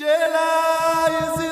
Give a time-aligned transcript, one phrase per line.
[0.00, 1.49] Jedi is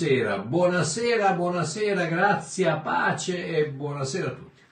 [0.00, 0.38] buonasera.
[0.38, 4.62] Buonasera, buonasera, grazie, pace e buonasera a tutti.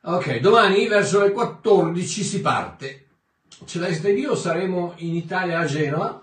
[0.00, 3.06] Ok, domani verso le 14 si parte.
[3.64, 6.20] Celeste Dio saremo in Italia a Genova,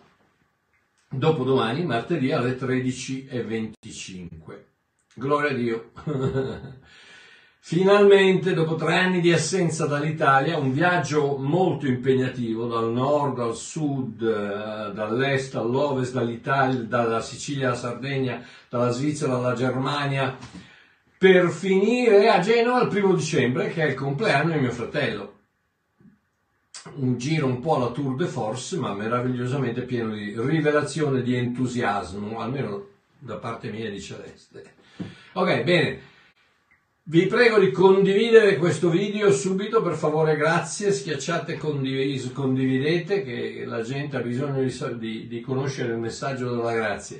[1.07, 4.63] dopodomani, martedì alle 13.25.
[5.13, 5.91] Gloria a Dio.
[7.67, 14.21] Finalmente, dopo tre anni di assenza dall'Italia, un viaggio molto impegnativo dal nord al sud,
[14.21, 20.37] eh, dall'est all'ovest, dall'Italia, dalla Sicilia alla Sardegna, dalla Svizzera alla Germania,
[21.17, 25.33] per finire a Genova il primo dicembre, che è il compleanno di mio fratello.
[26.97, 32.39] Un giro un po' alla tour de force, ma meravigliosamente pieno di rivelazione, di entusiasmo,
[32.39, 34.73] almeno da parte mia di Celeste.
[35.33, 36.13] Ok, bene.
[37.07, 43.83] Vi prego di condividere questo video subito, per favore, grazie, schiacciate condivis- condividete che la
[43.83, 44.67] gente ha bisogno
[44.97, 47.19] di, di conoscere il messaggio della grazia.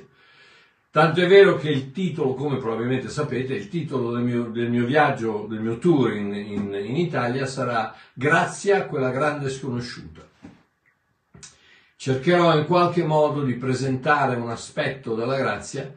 [0.90, 4.86] Tanto è vero che il titolo, come probabilmente sapete, il titolo del mio, del mio
[4.86, 10.28] viaggio, del mio tour in, in- in Italia sarà Grazia, quella grande sconosciuta.
[11.94, 15.94] Cercherò in qualche modo di presentare un aspetto della grazia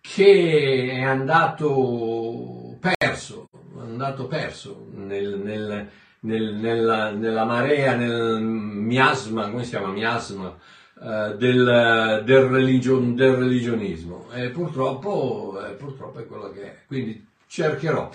[0.00, 5.88] che è andato perso, è andato perso nel- nel-
[6.22, 9.88] nel- nella, nella marea, nel miasma, come si chiama?
[9.92, 10.54] Miasma
[11.02, 14.26] eh, del, del, religion- del religionismo.
[14.32, 16.76] E purtroppo, eh, purtroppo è quello che è.
[16.86, 18.10] Quindi cercherò,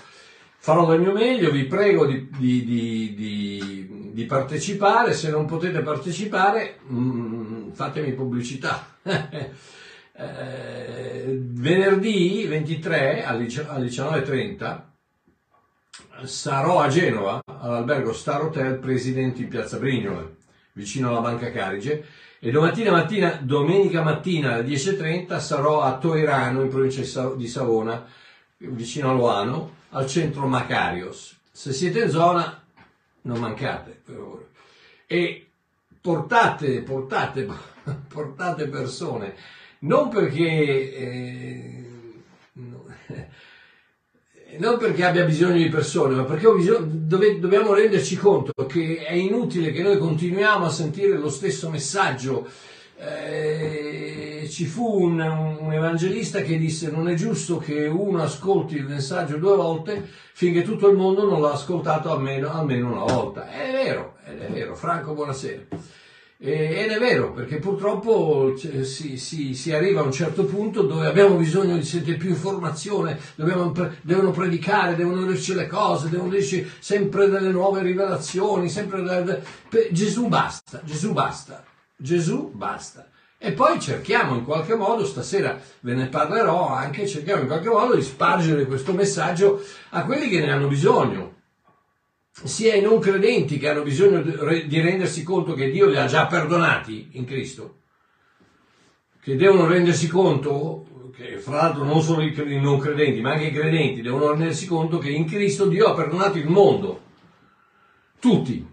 [0.58, 3.14] farò del mio meglio, vi prego di, di- di-
[4.12, 8.86] di- partecipare, se non potete partecipare mm, fatemi pubblicità.
[10.18, 14.80] Eh, venerdì 23 alle alle 19.30
[16.24, 20.26] sarò a Genova all'albergo Star Hotel Presidenti in Piazza Brignola
[20.72, 22.06] vicino alla Banca Carige
[22.38, 27.48] e domattina mattina, domenica mattina alle 10.30 sarò a Toirano in provincia di Sa- di
[27.48, 28.06] Savona
[28.58, 31.36] vicino a Loano al centro Macarios.
[31.50, 32.62] Se siete in zona
[33.22, 34.48] non mancate per favore
[35.06, 35.46] e
[36.00, 37.46] portate, portate,
[38.08, 39.34] portate persone,
[39.80, 41.84] non perché, eh,
[42.52, 42.86] no-
[44.58, 46.46] non perché abbia bisogno di persone, ma perché
[47.06, 52.48] dobbiamo renderci conto che è inutile che noi continuiamo a sentire lo stesso messaggio.
[52.98, 58.86] Eh, ci fu un, un evangelista che disse non è giusto che uno ascolti il
[58.86, 63.50] messaggio due volte finché tutto il mondo non l'ha ascoltato almeno, almeno una volta.
[63.50, 65.66] È vero, è vero, Franco buonasera.
[66.38, 71.36] Ed è vero, perché purtroppo si, si- si arriva a un certo punto dove abbiamo
[71.36, 77.48] bisogno di più informazione, dobbiamo devono predicare, devono dirci le cose, devono dirci sempre delle
[77.50, 79.42] nuove rivelazioni, sempre delle-
[79.90, 81.64] Gesù basta, Gesù basta,
[81.96, 83.08] Gesù basta.
[83.38, 87.94] E poi cerchiamo in qualche modo, stasera ve ne parlerò anche, cerchiamo in qualche modo
[87.94, 91.35] di spargere questo messaggio a quelli che ne hanno bisogno
[92.44, 95.96] sia i non credenti che hanno bisogno di re- di rendersi conto che Dio li
[95.96, 97.76] ha già perdonati in Cristo,
[99.22, 103.52] che devono rendersi conto, che fra l'altro non solo i non credenti, ma anche i
[103.52, 107.00] credenti devono rendersi conto che in Cristo Dio ha perdonato il mondo.
[108.18, 108.66] Tutti,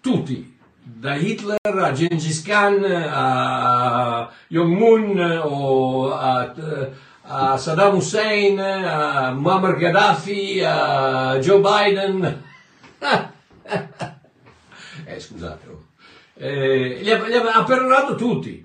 [0.00, 6.52] tutti, da Hitler a Gengis Khan a Jong-un o a,
[7.22, 12.44] a Saddam Hussein, a Muammar Gaddafi, a Joe Biden.
[15.04, 15.84] Eh, scusate, oh.
[16.34, 18.64] Eh, li ha, perdonato tutti.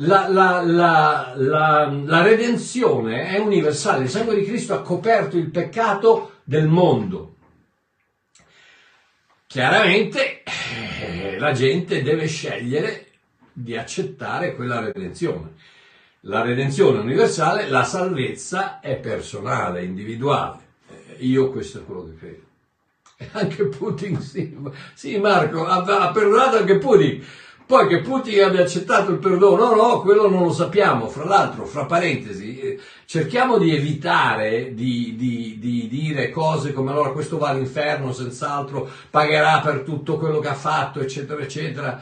[0.00, 6.40] La, la- la- la- redenzione è universale, il sangue di Cristo ha coperto il peccato
[6.44, 7.36] del mondo.
[9.46, 10.42] Chiaramente
[11.00, 13.06] eh, la gente deve scegliere
[13.52, 15.54] di accettare quella redenzione.
[16.20, 20.58] La redenzione universale, la salvezza è personale, individuale.
[20.90, 22.45] Eh, Io questo è quello che credo.
[23.32, 24.56] Anche Putin, sì,
[24.94, 27.24] sì Marco, ha, ha perdonato anche Putin.
[27.66, 31.08] Poi che Putin abbia accettato il perdono o no, quello non lo sappiamo.
[31.08, 37.10] Fra l'altro, fra parentesi, eh, cerchiamo di evitare di, di- di dire cose come allora
[37.10, 42.00] questo va all'inferno, senz'altro pagherà per tutto quello che ha fatto, eccetera, eccetera.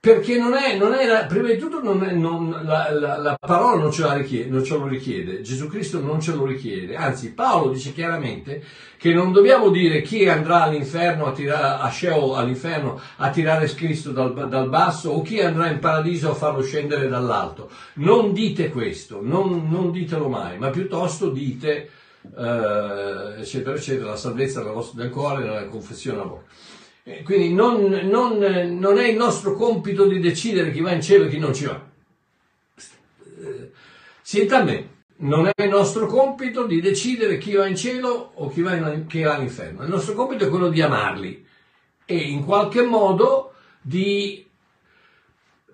[0.00, 3.82] Perché non è, non è prima di tutto non è- non- la, la- la parola
[3.82, 7.32] non ce, la richiede, non ce lo richiede, Gesù Cristo non ce lo richiede, anzi
[7.34, 8.62] Paolo dice chiaramente
[8.96, 14.12] che non dobbiamo dire chi andrà all'inferno a tirare, a Sheol, all'inferno a tirare Cristo
[14.12, 17.68] dal, dal basso o chi andrà in paradiso a farlo scendere dall'alto.
[17.94, 21.90] Non dite questo, non, non ditelo mai, ma piuttosto dite,
[22.36, 24.62] eh, eccetera, eccetera, la salvezza
[24.94, 26.44] del cuore, la confessione alla bocca.
[27.08, 28.36] Eh, Quindi non, non-
[28.78, 31.64] non è il nostro compito di decidere chi va in cielo e chi non ci
[31.64, 31.80] va.
[33.40, 33.70] Eh,
[34.20, 34.88] Senta a me,
[35.20, 39.06] non è il nostro compito di decidere chi va in cielo o chi va, in-
[39.06, 39.82] chi va all'inferno.
[39.84, 41.46] Il nostro compito è quello di amarli
[42.04, 44.46] e in qualche modo di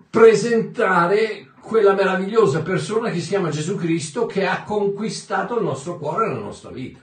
[0.09, 6.27] presentare quella meravigliosa persona che si chiama Gesù Cristo che ha conquistato il nostro cuore
[6.27, 6.99] e la nostra vita.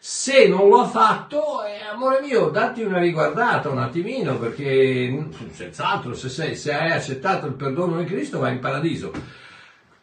[0.00, 5.30] Se non lo ha fatto, eh, amore mio, datti una riguardata un attimino, perché mm,
[5.52, 9.12] senz'altro se, sei- se hai accettato il perdono di Cristo vai in paradiso.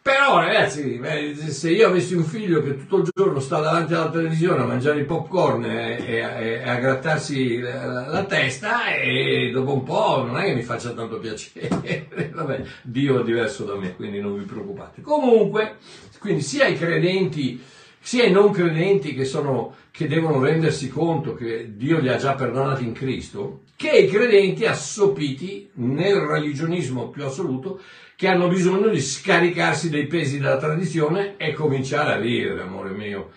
[0.02, 4.08] Però ragazzi, eh, se io avessi un figlio che tutto il giorno sta davanti alla
[4.08, 6.14] televisione a mangiare i popcorn e, e-
[6.62, 10.90] e a grattarsi la, la testa, e dopo un po' non è che mi faccia
[10.92, 12.06] tanto piacere.
[12.32, 15.00] Vabbè, Dio è diverso da me, quindi non vi preoccupate.
[15.00, 15.78] Comunque,
[16.20, 17.60] quindi sia i credenti
[18.06, 22.36] sia i non credenti che, sono, che devono rendersi conto che Dio li ha già
[22.36, 27.80] perdonati in Cristo, che i credenti assopiti nel religionismo più assoluto,
[28.14, 33.30] che hanno bisogno di scaricarsi dei pesi della tradizione e cominciare a vivere, amore mio.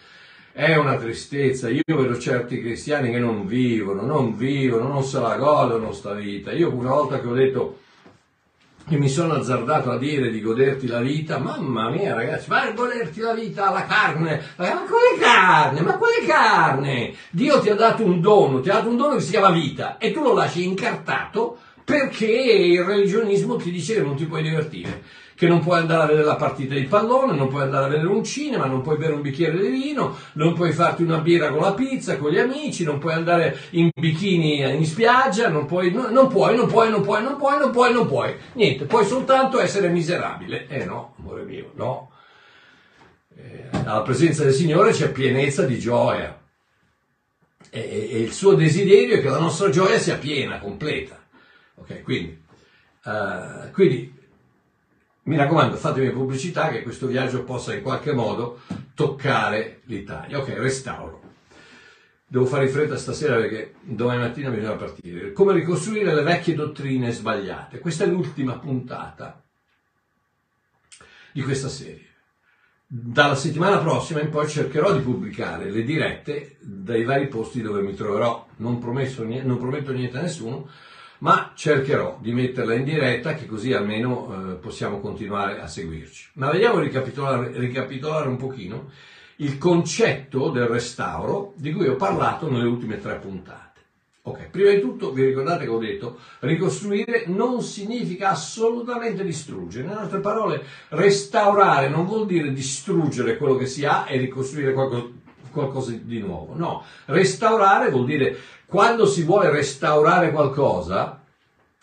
[0.51, 5.35] È una tristezza, io vedo certi cristiani che non vivono, non vivono, non se la
[5.35, 6.51] godono sta vita.
[6.51, 7.79] Io una volta che ho detto
[8.89, 13.19] che mi sono azzardato a dire di goderti la vita, mamma mia ragazzi, ma goderti
[13.19, 17.13] la vita alla carne, ma quale carne, ma quale carne?
[17.29, 19.97] Dio ti ha dato un dono, ti ha dato un dono che si chiama vita
[19.99, 25.03] e tu lo lasci incartato perché il religionismo ti dice che non ti puoi divertire,
[25.39, 28.09] che non puoi andare a vedere la partita di pallone, non puoi andare a vedere
[28.09, 31.61] un cinema, non puoi bere un bicchiere di vino, non puoi farti una birra con
[31.61, 36.09] la pizza, con gli amici, non puoi andare in bikini in spiaggia, non puoi, no-
[36.09, 38.35] non puoi, non puoi, non puoi, non puoi, non puoi, non puoi.
[38.55, 40.67] Niente, puoi soltanto essere miserabile.
[40.67, 42.11] Eh no, amore mio, no.
[43.37, 46.37] Eh, alla presenza del Signore c'è pienezza di gioia.
[47.69, 51.17] E, e- e il suo desiderio è che la nostra gioia sia piena, completa.
[51.75, 52.43] Ok, quindi,
[53.05, 54.17] eh, quindi
[55.29, 58.61] mi raccomando, fatemi pubblicità che questo viaggio possa in qualche modo
[58.95, 60.39] toccare l'Italia.
[60.39, 61.21] Ok, restauro.
[62.25, 65.31] Devo fare in fretta stasera perché domani mattina bisogna partire.
[65.31, 67.77] Come ricostruire le vecchie dottrine sbagliate.
[67.77, 69.39] Questa è l'ultima puntata
[71.31, 72.07] di questa serie.
[72.87, 77.93] Dalla settimana prossima in poi cercherò di pubblicare le dirette dai vari posti dove mi
[77.93, 78.47] troverò.
[78.57, 80.67] Non, promesso non prometto niente a nessuno,
[81.19, 86.31] ma cercherò di metterla in diretta che così almeno eh, possiamo continuare a seguirci.
[86.33, 88.91] Ma vediamo di ricapitolare, ricapitolare un pochino
[89.37, 93.67] il concetto del restauro di cui ho parlato nelle ultime tre puntate.
[94.21, 99.87] Ok, prima di tutto vi ricordate che ho detto ricostruire non significa assolutamente distruggere.
[99.87, 105.07] In altre parole, restaurare non vuol dire distruggere quello che si ha e ricostruire qualcosa,
[105.51, 106.55] qualcosa di nuovo.
[106.55, 111.23] No, restaurare vuol dire quando si vuole restaurare qualcosa,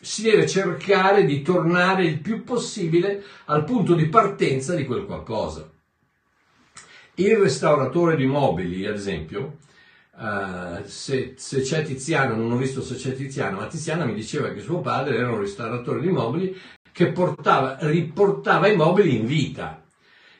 [0.00, 5.69] si deve cercare di tornare il più possibile al punto di partenza di quel qualcosa.
[7.14, 9.57] Il restauratore di mobili, ad esempio,
[10.21, 14.50] eh, se, se c'è Tiziano, non ho visto se c'è Tiziano, ma Tiziana mi diceva
[14.50, 16.57] che suo padre era un restauratore di mobili
[16.92, 19.83] che portava, riportava i mobili in vita.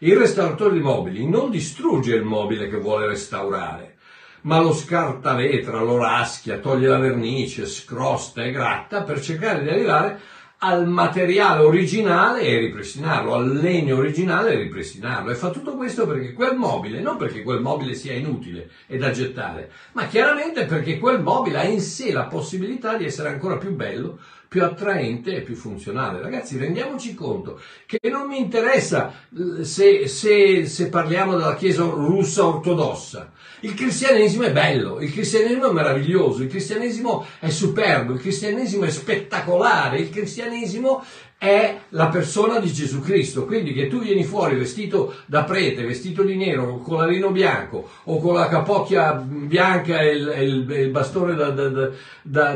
[0.00, 3.97] Il restauratore di mobili non distrugge il mobile che vuole restaurare,
[4.43, 9.71] ma lo scarta vetra, lo raschia, toglie la vernice, scrosta e gratta per cercare di
[9.71, 10.21] arrivare
[10.59, 15.31] al materiale originale e ripristinarlo, al legno originale e ripristinarlo.
[15.31, 19.11] E fa tutto questo perché quel mobile, non perché quel mobile sia inutile e da
[19.11, 23.75] gettare, ma chiaramente perché quel mobile ha in sé la possibilità di essere ancora più
[23.75, 24.19] bello,
[24.57, 26.23] più attraente e più funzionale.
[26.23, 32.47] Ragazzi, rendiamoci conto che non mi interessa eh, se, se- se parliamo della Chiesa russa
[32.47, 33.33] ortodossa.
[33.61, 38.91] Il cristianesimo è bello, il cristianesimo è meraviglioso, il cristianesimo è superbo, il cristianesimo è
[38.91, 41.05] spettacolare, il cristianesimo
[41.38, 43.45] è la persona di Gesù Cristo.
[43.45, 48.19] Quindi che tu vieni fuori vestito da prete, vestito di nero, con collarino bianco o
[48.21, 51.90] con la capocchia bianca e il, il- il bastone da, da-
[52.23, 52.55] da-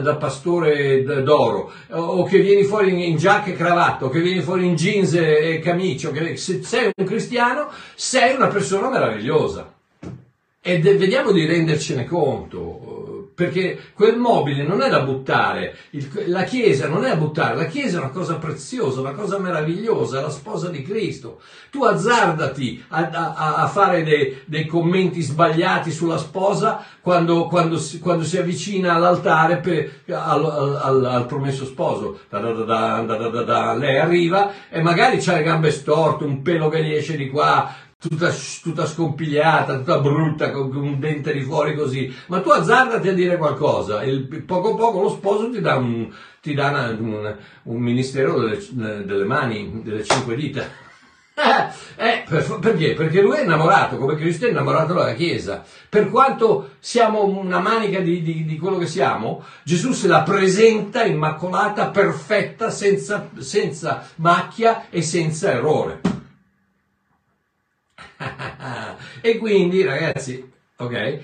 [0.00, 4.40] da- pastore d'oro, o che vieni fuori in, in giacca e cravatta, o che vieni
[4.40, 9.72] fuori in jeans e, camicia, che se sei un cristiano, sei una persona meravigliosa.
[10.64, 16.88] E vediamo di rendercene conto, perché quel mobile non è da buttare, il- la Chiesa
[16.88, 20.30] non è da buttare, la Chiesa è una cosa preziosa, una cosa meravigliosa, è la
[20.30, 21.40] sposa di Cristo.
[21.70, 27.98] Tu azzardati a, a- a fare dei, dei commenti sbagliati sulla sposa quando, quando si,
[27.98, 32.20] quando si avvicina all'altare per- al, al- al- promesso sposo.
[32.28, 33.74] Da, da, da.
[33.74, 37.74] Lei arriva e magari c'ha le gambe storte, un pelo che gli esce di qua,
[38.08, 38.30] tutta,
[38.62, 43.36] tutta scompigliata, tutta brutta, con un dente di fuori così, ma tu azzardati a dire
[43.36, 48.40] qualcosa, e poco poco lo sposo ti dà un, ti dà una- un, un ministero
[48.40, 50.64] delle, delle mani, delle cinque dita.
[51.96, 52.94] Eh, per- perché?
[52.94, 55.64] Perché lui è innamorato, come Cristo è innamorato della Chiesa.
[55.88, 61.04] Per quanto siamo una manica di, di- di quello che siamo, Gesù se la presenta
[61.04, 66.00] immacolata, perfetta, senza, senza macchia e senza errore.
[69.20, 71.20] E quindi, ragazzi, ok?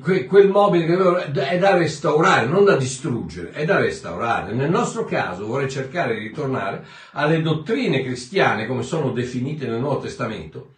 [0.00, 4.52] quel mobile che avevo è da restaurare, non da distruggere, è da restaurare.
[4.52, 10.00] Nel nostro caso vorrei cercare di ritornare alle dottrine cristiane come sono definite nel Nuovo
[10.00, 10.74] Testamento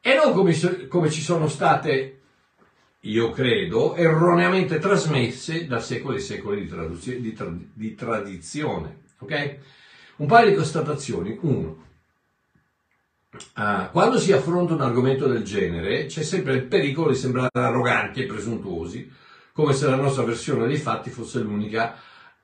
[0.00, 0.54] e non come,
[0.88, 2.20] come ci sono state,
[3.00, 8.98] io credo, erroneamente trasmesse da secoli e secoli di, traduzio- di tra- di tradizione.
[9.18, 9.56] ok?
[10.16, 11.38] Un paio di constatazioni.
[11.40, 11.85] Uno,
[13.54, 18.22] Ah, quando si affronta un argomento del genere c'è sempre il pericolo di sembrare arroganti
[18.22, 19.10] e presuntuosi,
[19.52, 21.94] come se la nostra versione dei fatti fosse l'unica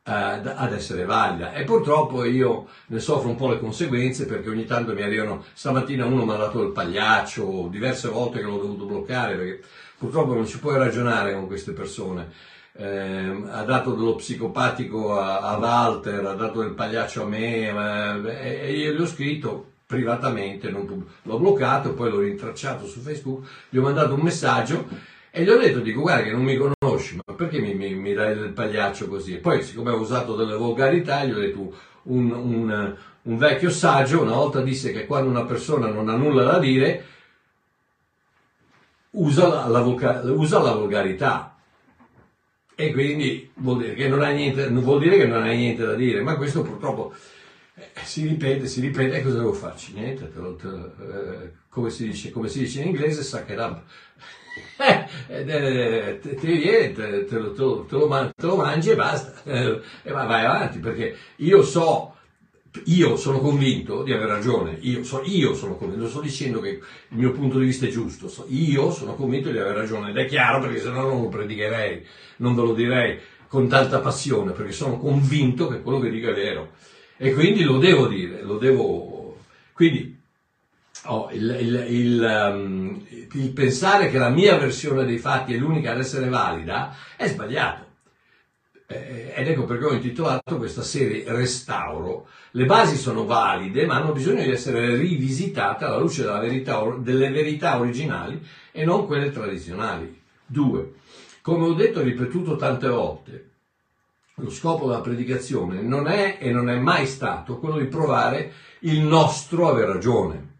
[0.04, 1.52] eh, ad essere valida.
[1.52, 6.06] E purtroppo io ne soffro un po' le conseguenze perché ogni tanto mi arrivano, stamattina
[6.06, 9.62] uno mi ha dato il pagliaccio, diverse volte che l'ho dovuto bloccare perché
[9.98, 12.30] purtroppo non ci puoi ragionare con queste persone.
[12.74, 18.30] Ehm, ha dato dello psicopatico a, a Walter, ha dato del pagliaccio a me, ma-
[18.40, 23.46] e, e io gli ho scritto privatamente, pub- l'ho bloccato, poi l'ho rintracciato su Facebook,
[23.68, 24.88] gli ho mandato un messaggio
[25.30, 28.14] e gli ho detto, dico guarda che non mi conosci, ma perché mi, mi- mi
[28.14, 29.34] dai del pagliaccio così?
[29.34, 34.22] E poi siccome ho usato delle volgarità, gli ho detto un, un- un vecchio saggio
[34.22, 37.04] una volta disse che quando una persona non ha nulla da dire,
[39.10, 41.54] usa la, la volca- usa la volgarità.
[42.74, 45.94] E quindi vuol dire che non hai niente, vuol dire che non hai niente da
[45.94, 47.12] dire, ma questo purtroppo
[48.04, 49.92] si ripete, si ripete, e cosa devo farci?
[49.94, 53.82] Niente, lo- eh, come, si dice, come si dice in inglese, suck it up.
[55.28, 59.42] Eh, eh, te, te te, te lo, te lo- te te lo mangi e basta,
[59.44, 62.14] Eh, e vai, vai avanti, perché io so,
[62.86, 66.68] io sono convinto di aver ragione, io, so- io sono convinto, non sto dicendo che
[66.70, 70.16] il mio punto di vista è giusto, so- io sono convinto di aver ragione ed
[70.16, 72.04] è chiaro perché se no non lo predicherei,
[72.38, 76.34] non ve lo direi con tanta passione, perché sono convinto che quello che dico è
[76.34, 76.70] vero.
[77.24, 79.36] E quindi lo devo dire, lo devo...
[79.72, 80.20] Quindi
[81.04, 83.00] oh, il, il- il, um,
[83.34, 87.86] il pensare che la mia versione dei fatti è l'unica ad essere valida è sbagliato.
[88.88, 92.26] Eh, ed ecco perché ho intitolato questa serie Restauro.
[92.50, 97.78] Le basi sono valide, ma hanno bisogno di essere rivisitate alla luce verità delle verità
[97.78, 100.20] originali e non quelle tradizionali.
[100.44, 100.94] Due,
[101.40, 103.50] come ho detto e ripetuto tante volte,
[104.36, 109.00] lo scopo della predicazione non è e non è mai stato quello di provare il
[109.00, 110.50] nostro aver ragione,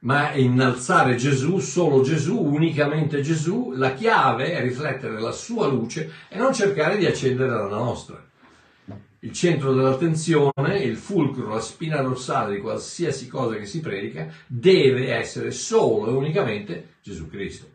[0.00, 6.36] ma innalzare Gesù, solo Gesù, unicamente Gesù, la chiave è riflettere la sua luce e
[6.36, 8.22] non cercare di accendere la nostra.
[9.20, 15.14] Il centro dell'attenzione, il fulcro, la spina dorsale di qualsiasi cosa che si predica deve
[15.14, 17.68] essere solo e unicamente Gesù Cristo.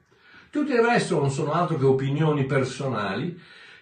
[0.51, 3.39] Tutti il resto non sono altro che opinioni personali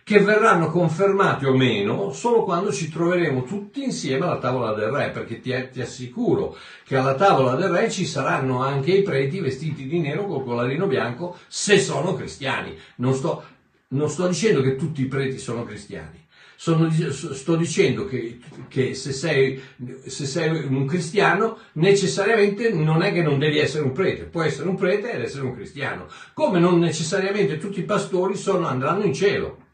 [0.07, 5.09] che verranno confermati o meno solo quando ci troveremo tutti insieme alla tavola del re,
[5.09, 9.85] perché ti, ti assicuro che alla tavola del re ci saranno anche i preti vestiti
[9.85, 12.73] di nero col collarino bianco se sono cristiani.
[12.95, 13.43] Non sto,
[13.89, 16.25] non sto dicendo che tutti i preti sono cristiani.
[16.55, 19.61] Sono- sto dicendo che, che se, sei,
[20.05, 24.69] se sei un cristiano necessariamente non è che non devi essere un prete, puoi essere
[24.69, 29.13] un prete ed essere un cristiano, come non necessariamente tutti i pastori sono- andranno in
[29.13, 29.65] cielo.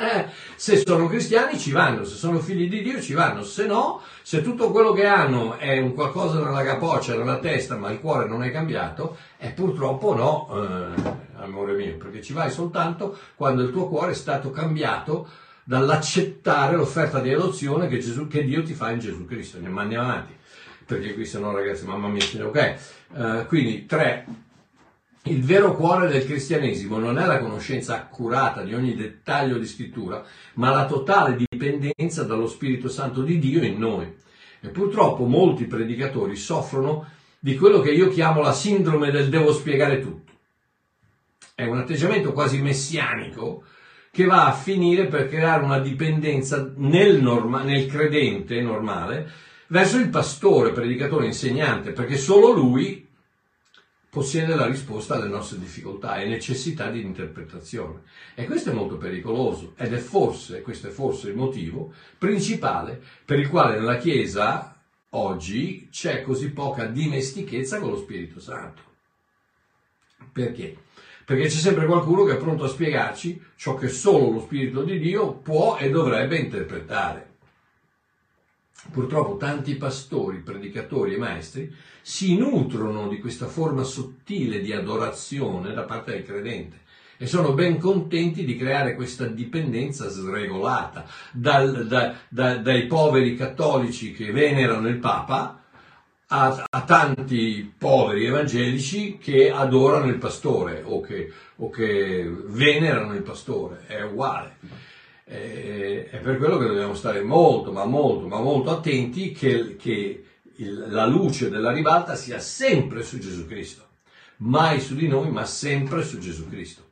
[0.00, 4.00] Eh, se sono cristiani ci vanno, se sono figli di Dio ci vanno, se no,
[4.22, 8.26] se tutto quello che hanno è un qualcosa nella capoccia, nella testa, ma il cuore
[8.26, 13.72] non è cambiato, e purtroppo no, eh, amore mio, perché ci vai soltanto quando il
[13.72, 15.28] tuo cuore è stato cambiato
[15.64, 19.58] dall'accettare l'offerta di adozione che, Gesù, che Dio ti fa in Gesù Cristo.
[19.58, 20.34] Andiamo avanti,
[20.86, 22.56] perché qui se no ragazzi, mamma mia, ok.
[22.56, 24.24] Eh, quindi tre,
[25.24, 30.24] il vero cuore del cristianesimo non è la conoscenza accurata di ogni dettaglio di scrittura,
[30.54, 34.10] ma la totale dipendenza dallo Spirito Santo di Dio in noi.
[34.60, 37.06] E purtroppo molti predicatori soffrono
[37.38, 40.32] di quello che io chiamo la sindrome del devo spiegare tutto.
[41.54, 43.64] È un atteggiamento quasi messianico
[44.10, 49.30] che va a finire per creare una dipendenza nel, norma- nel credente normale
[49.66, 53.08] verso il pastore, predicatore, insegnante, perché solo lui
[54.10, 58.02] possiede la risposta alle nostre difficoltà e necessità di interpretazione.
[58.34, 63.38] E questo è molto pericoloso ed è forse, questo è forse il motivo principale per
[63.38, 64.76] il quale nella Chiesa
[65.10, 68.82] oggi c'è così poca dimestichezza con lo Spirito Santo.
[70.32, 70.76] Perché?
[71.24, 74.98] Perché c'è sempre qualcuno che è pronto a spiegarci ciò che solo lo Spirito di
[74.98, 77.29] Dio può e dovrebbe interpretare.
[78.90, 85.82] Purtroppo tanti pastori, predicatori e maestri si nutrono di questa forma sottile di adorazione da
[85.82, 86.78] parte del credente
[87.18, 94.12] e sono ben contenti di creare questa dipendenza sregolata dal- da- da- dai poveri cattolici
[94.12, 95.62] che venerano il Papa
[96.28, 103.22] a, a tanti poveri evangelici che adorano il pastore o che, o che venerano il
[103.22, 104.56] pastore, è uguale.
[105.32, 110.24] È per quello che dobbiamo stare molto, ma molto, ma molto attenti che, che
[110.56, 113.86] il- la luce della ribalta sia sempre su Gesù Cristo,
[114.38, 116.88] mai su di noi, ma sempre su Gesù Cristo.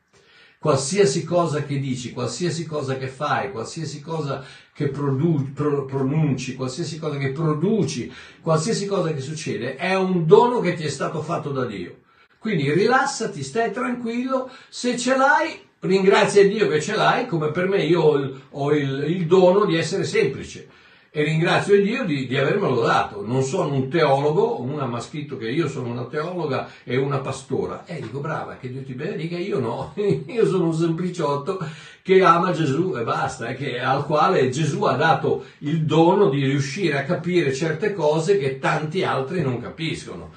[0.61, 6.97] Qualsiasi cosa che dici, qualsiasi cosa che fai, qualsiasi cosa che produ- pro- pronunci, qualsiasi
[7.00, 11.50] cosa che produci, qualsiasi cosa che succede, è un dono che ti è stato fatto
[11.50, 12.02] da Dio.
[12.38, 17.82] Quindi rilassati, stai tranquillo, se ce l'hai, ringrazia Dio che ce l'hai, come per me
[17.82, 20.68] io ho il, ho il- il dono di essere semplice
[21.11, 23.25] e ringrazio Dio di, di avermelo dato.
[23.25, 27.18] Non sono un teologo, una mi ha scritto che io sono una teologa e una
[27.18, 27.85] pastora.
[27.87, 29.94] E dico brava, che Dio ti benedica, io no,
[30.26, 31.58] io sono un sempliciotto
[32.02, 36.44] che ama Gesù e basta, e che- al quale Gesù ha dato il dono di
[36.44, 40.32] riuscire a capire certe cose che tanti altri non capiscono.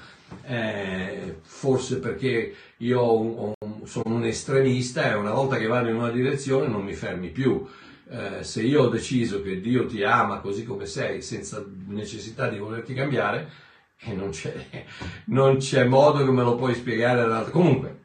[0.52, 5.94] Eh, forse perché io un- un- sono un estremista e una volta che vado in
[5.94, 7.66] una direzione non mi fermi più.
[8.10, 12.58] Eh, se io ho deciso che Dio ti ama così come sei, senza necessità di
[12.58, 13.48] volerti cambiare,
[13.98, 14.52] e non c'è,
[15.26, 17.50] non c'è modo che me lo puoi spiegare.
[17.50, 18.00] Comunque,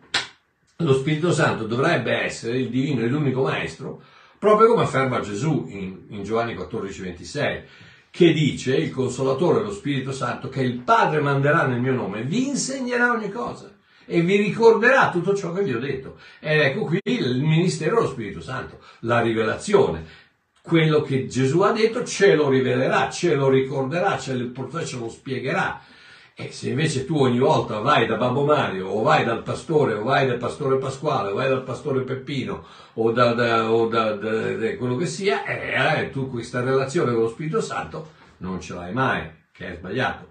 [0.77, 4.01] lo Spirito Santo dovrebbe essere il divino e l'unico maestro,
[4.39, 7.61] proprio come afferma Gesù in, in Giovanni 14, 26,
[8.09, 12.47] che dice, il Consolatore, lo Spirito Santo, che il Padre manderà nel mio nome, vi
[12.47, 13.71] insegnerà ogni cosa
[14.05, 16.17] e vi ricorderà tutto ciò che vi ho detto.
[16.39, 20.25] Ed ecco qui il ministero dello Spirito Santo, la rivelazione.
[20.61, 24.51] Quello che Gesù ha detto ce lo rivelerà, ce lo ricorderà, ce lo,
[24.83, 25.81] ce lo spiegherà.
[26.39, 30.03] E se invece tu ogni volta vai da Babbo Mario, o vai dal pastore, o
[30.03, 34.75] vai dal pastore Pasquale, o vai dal pastore Peppino, o da, da- o da- da-
[34.77, 38.93] quello che sia, eh, eh, tu questa relazione con lo Spirito Santo non ce l'hai
[38.93, 40.27] mai, che è sbagliato.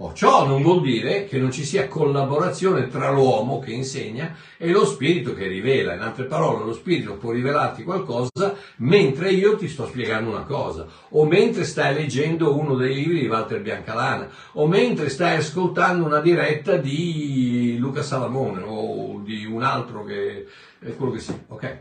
[0.00, 4.70] Oh, ciò non vuol dire che non ci sia collaborazione tra l'uomo che insegna e
[4.70, 5.94] lo spirito che rivela.
[5.94, 10.86] In altre parole, lo spirito può rivelarti qualcosa mentre io ti sto spiegando una cosa,
[11.08, 16.20] o mentre stai leggendo uno dei libri di Walter Biancalana, o mentre stai ascoltando una
[16.20, 20.46] diretta di Luca Salamone o di un altro che
[20.78, 21.76] è quello che sia, ok?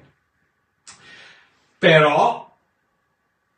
[1.77, 2.46] Però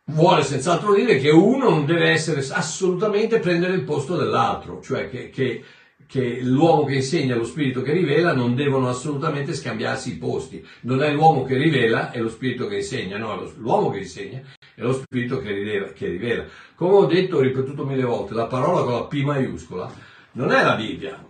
[0.10, 5.30] vuole senz'altro dire che uno non deve essere assolutamente prendere il posto dell'altro, cioè che,
[5.30, 5.64] che-
[6.08, 10.66] che l'uomo che insegna e lo spirito che rivela non devono assolutamente scambiarsi i posti.
[10.82, 14.42] Non è l'uomo che rivela e lo spirito che insegna, no, è l'uomo che insegna
[14.74, 16.46] e lo spirito che rivela, che rivela.
[16.74, 19.94] Come ho detto, ho ripetuto mille volte, la parola con la P maiuscola
[20.32, 21.24] non è la Bibbia,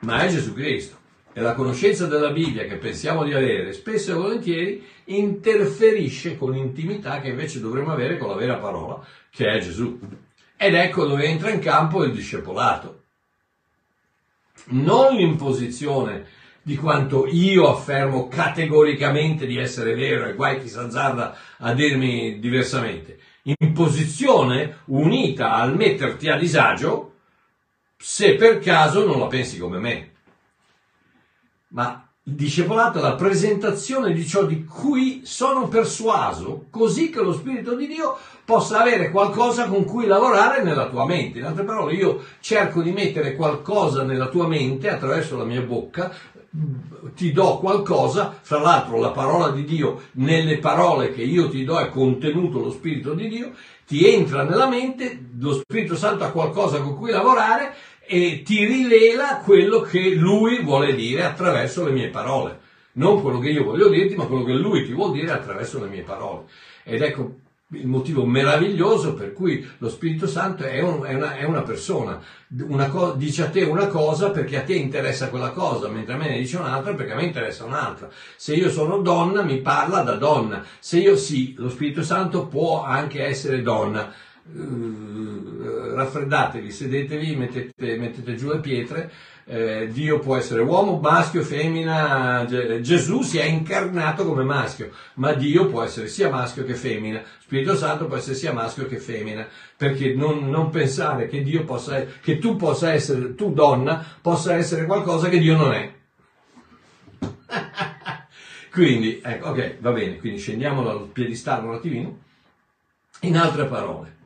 [0.00, 0.96] ma è Gesù Cristo.
[1.38, 7.20] E la conoscenza della Bibbia che pensiamo di avere spesso e volentieri interferisce con l'intimità
[7.20, 10.00] che invece dovremmo avere con la vera parola, che è Gesù.
[10.56, 13.02] Ed ecco dove entra in campo il discepolato.
[14.70, 16.26] Non l'imposizione
[16.60, 23.16] di quanto io affermo categoricamente di essere vero e guai chi s'azzarda a dirmi diversamente.
[23.42, 27.12] Imposizione unita al metterti a disagio
[27.96, 30.16] se per caso non la pensi come me.
[31.68, 37.32] Ma il discepolato è la presentazione di ciò di cui sono persuaso, così che lo
[37.32, 41.38] Spirito di Dio possa avere qualcosa con cui lavorare nella tua mente.
[41.38, 46.10] In altre parole, io cerco di mettere qualcosa nella tua mente attraverso la mia bocca,
[47.14, 51.78] ti do qualcosa, fra l'altro la parola di Dio, nelle parole che io ti do
[51.78, 53.52] è contenuto lo Spirito di Dio,
[53.86, 57.74] ti entra nella mente, lo Spirito Santo ha qualcosa con cui lavorare
[58.08, 62.58] e ti rivela quello che Lui vuole dire attraverso le mie parole.
[62.92, 65.88] Non quello che io voglio dirti, ma quello che Lui ti vuole dire attraverso le
[65.88, 66.44] mie parole.
[66.84, 67.34] Ed ecco
[67.72, 72.18] il motivo meraviglioso per cui lo Spirito Santo è, un- è una, è una persona,
[72.66, 76.16] Una co- dice a te una cosa perché a te interessa quella cosa, mentre a
[76.16, 78.08] me ne dice un'altra perché a me interessa un'altra.
[78.36, 82.82] Se io sono donna mi parla da donna, se io sì, lo Spirito Santo può
[82.84, 84.10] anche essere donna.
[84.56, 89.12] Eh, raffreddatevi, sedetevi, mettete, mettete giù le pietre.
[89.44, 92.44] Eh, Dio può essere uomo, maschio, femmina.
[92.46, 97.22] Ge- Gesù si è incarnato come maschio, ma Dio può essere sia maschio che femmina.
[97.40, 102.04] Spirito Santo può essere sia maschio che femmina, perché non, non pensare che Dio possa,
[102.20, 105.92] che tu possa essere, tu donna, possa essere qualcosa che Dio non è.
[108.70, 112.18] quindi, ecco, ok, va bene, quindi scendiamo dal piedistallo un attimino.
[113.22, 114.17] In altre parole,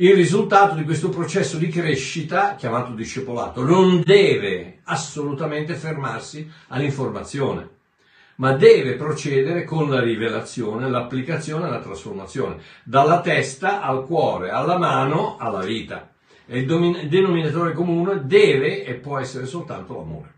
[0.00, 7.68] il risultato di questo processo di crescita, chiamato discepolato, non deve assolutamente fermarsi all'informazione,
[8.36, 14.78] ma deve procedere con la rivelazione, l'applicazione e la trasformazione, dalla testa al cuore, alla
[14.78, 16.10] mano, alla vita.
[16.46, 20.34] E il domin- denominatore comune deve e può essere soltanto l'amore.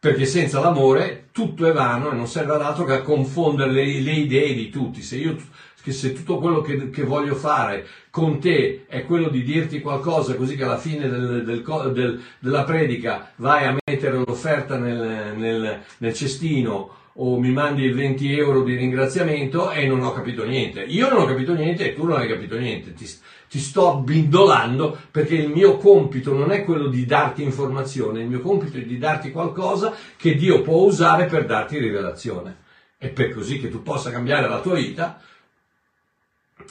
[0.00, 4.00] Perché senza l'amore tutto è vano e non serve ad altro che a confondere le,
[4.00, 5.02] le idee di tutti.
[5.02, 5.36] Se io
[5.82, 10.34] che se tutto quello che, che voglio fare con te è quello di dirti qualcosa
[10.34, 11.62] così che alla fine del- del
[11.92, 18.36] del- della predica vai a mettere l'offerta nel, nel- nel cestino o mi mandi 20
[18.38, 20.82] euro di ringraziamento e non ho capito niente.
[20.82, 22.92] Io non ho capito niente e tu non hai capito niente.
[22.94, 23.04] Ti,
[23.48, 28.40] ti sto bindolando perché il mio compito non è quello di darti informazione, il mio
[28.40, 32.66] compito è di darti qualcosa che Dio può usare per darti rivelazione.
[32.98, 35.20] E per così che tu possa cambiare la tua vita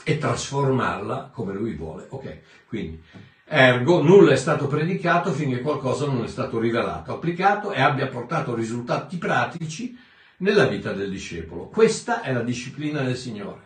[0.03, 2.05] e trasformarla come lui vuole.
[2.09, 3.01] Ok, quindi
[3.49, 8.53] ergo nulla è stato predicato finché qualcosa non è stato rivelato, applicato e abbia portato
[8.53, 9.97] risultati pratici
[10.37, 11.67] nella vita del discepolo.
[11.67, 13.65] Questa è la disciplina del Signore.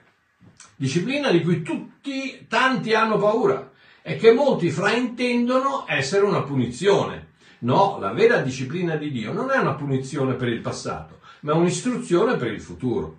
[0.75, 7.29] Disciplina di cui tutti, tanti hanno paura e che molti fraintendono essere una punizione.
[7.59, 12.35] No, la vera disciplina di Dio non è una punizione per il passato, ma un'istruzione
[12.35, 13.17] per il futuro.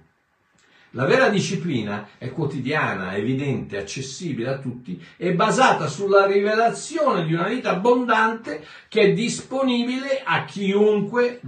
[0.94, 7.48] La vera disciplina è quotidiana, evidente, accessibile a tutti e basata sulla rivelazione di una
[7.48, 11.40] vita abbondante che è disponibile chiunque,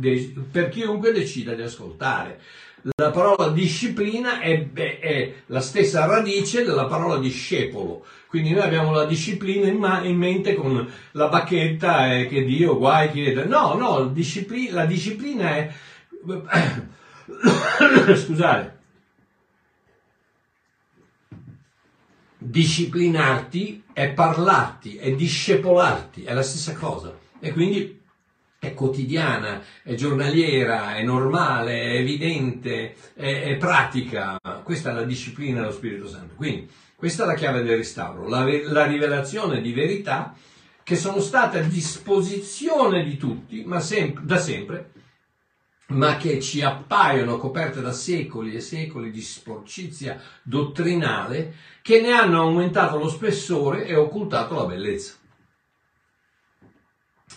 [0.50, 2.40] per chiunque decida di ascoltare.
[2.96, 8.04] La parola disciplina è, è- è la stessa radice della parola discepolo.
[8.28, 12.78] Quindi noi abbiamo la disciplina in, ma- in mente con la bacchetta e che Dio
[12.78, 13.44] guai chiede.
[13.44, 15.70] No, no, discipli- la disciplina è...
[18.16, 18.73] Scusate.
[22.44, 27.16] Disciplinarti è parlarti, è discepolarti, è la stessa cosa.
[27.40, 28.00] E quindi
[28.58, 34.38] è quotidiana, è giornaliera, è normale, è evidente, è, è pratica.
[34.62, 36.34] Questa è la disciplina dello Spirito Santo.
[36.34, 40.34] Quindi questa è la chiave del restauro, la, la rivelazione di verità
[40.82, 44.90] che sono state a disposizione di tutti, ma sem- da sempre,
[45.88, 52.40] ma che ci appaiono coperte da secoli e secoli di sporcizia dottrinale che ne hanno
[52.40, 55.14] aumentato lo spessore e occultato la bellezza.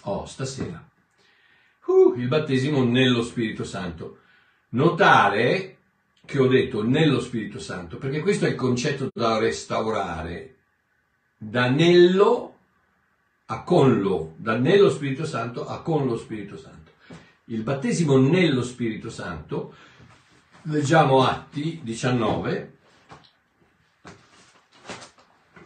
[0.04, 0.82] Oh, stasera.
[1.86, 4.20] Uh, il battesimo nello Spirito Santo.
[4.70, 5.78] Notare
[6.26, 10.56] che ho detto nello Spirito Santo, perché questo è il concetto da restaurare.
[11.38, 12.56] Da nello
[13.46, 16.87] a con lo, da nello Spirito Santo a con lo Spirito Santo.
[17.50, 19.74] Il battesimo nello Spirito Santo,
[20.64, 22.78] leggiamo Atti 19,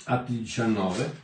[0.04, 1.22] Atti 19,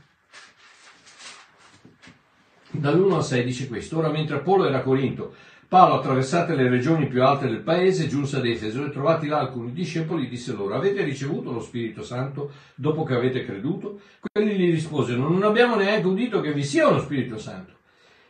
[2.72, 4.00] dall'1 al 6 dice questo.
[4.00, 5.36] Ora mentre Apollo era a Corinto,
[5.68, 9.74] Paolo, attraversate le regioni più alte del paese, giunse ad Efeso e trovati là alcuni
[9.74, 14.02] discepoli, disse loro, avete ricevuto lo Spirito Santo dopo che avete creduto?
[14.20, 17.77] Quelli gli risposero, non abbiamo neanche udito che vi sia uno Spirito Santo.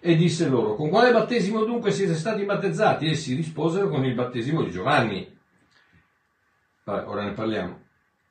[0.07, 3.09] E disse loro, con quale battesimo dunque siete stati battezzati?
[3.09, 5.37] Essi risposero con il battesimo di Giovanni.
[6.85, 7.79] Ora ne parliamo.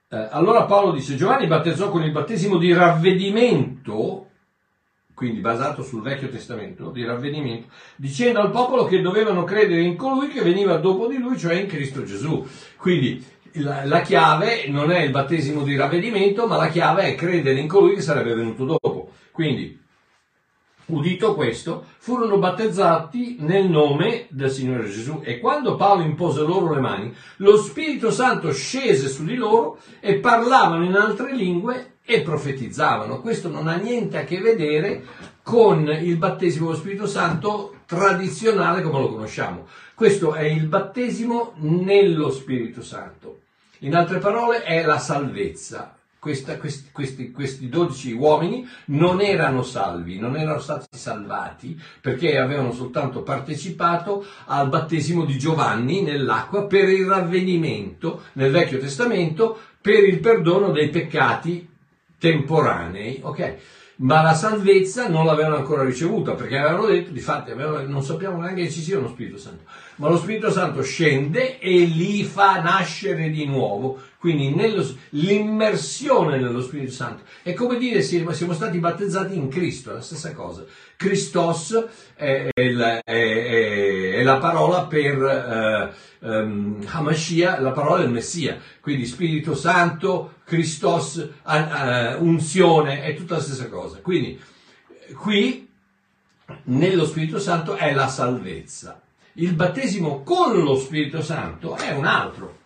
[0.08, 4.30] Eh, allora Paolo disse, Giovanni battezzò con il battesimo di ravvedimento,
[5.12, 10.28] quindi basato sul Vecchio Testamento, di ravvedimento, dicendo al popolo che dovevano credere in colui
[10.28, 12.42] che veniva dopo di lui, cioè in Cristo Gesù.
[12.78, 13.22] Quindi
[13.56, 17.68] la, la chiave non è il battesimo di ravvedimento, ma la chiave è credere in
[17.68, 19.10] colui che sarebbe venuto dopo.
[19.30, 19.84] Quindi
[20.87, 26.81] udito questo, furono battezzati nel nome del Signore Gesù e quando Paolo impose loro le
[26.81, 33.20] mani, lo Spirito Santo scese su di loro e parlavano in altre lingue e profetizzavano.
[33.20, 35.05] Questo non ha niente a che vedere
[35.42, 39.66] con il battesimo dello Spirito Santo tradizionale come lo conosciamo.
[39.94, 43.40] Questo è il battesimo nello Spirito Santo.
[43.81, 45.95] In altre parole è la salvezza.
[46.18, 52.72] Questa- questi, questi, questi 12 uomini non erano salvi, non erano stati salvati perché avevano
[52.72, 60.18] soltanto partecipato al battesimo di Giovanni nell'acqua per il ravvenimento nel Vecchio Testamento per il
[60.18, 61.68] perdono dei peccati
[62.18, 63.57] temporanei, ok?
[63.98, 68.64] Ma la salvezza non l'avevano ancora ricevuta perché avevano detto, difatti, avevano- non sappiamo neanche
[68.64, 69.62] che ci sia uno Spirito Santo,
[69.96, 76.62] ma lo Spirito Santo scende e li fa nascere di nuovo, quindi nello- l'immersione nello
[76.62, 80.64] Spirito Santo è come dire siamo, siamo stati battezzati in Cristo, è la stessa cosa.
[80.96, 85.22] Christos è, è la, è- è- la parola per
[86.22, 93.37] eh, ehm, Hamashiach, la parola del Messia, quindi Spirito Santo, Christos, a- unzione, è tutta
[93.37, 93.98] la stessa cosa.
[94.00, 94.40] Quindi
[95.14, 95.68] qui
[96.64, 99.00] nello Spirito Santo è la salvezza.
[99.35, 102.59] Il battesimo con lo Spirito Santo è un altro,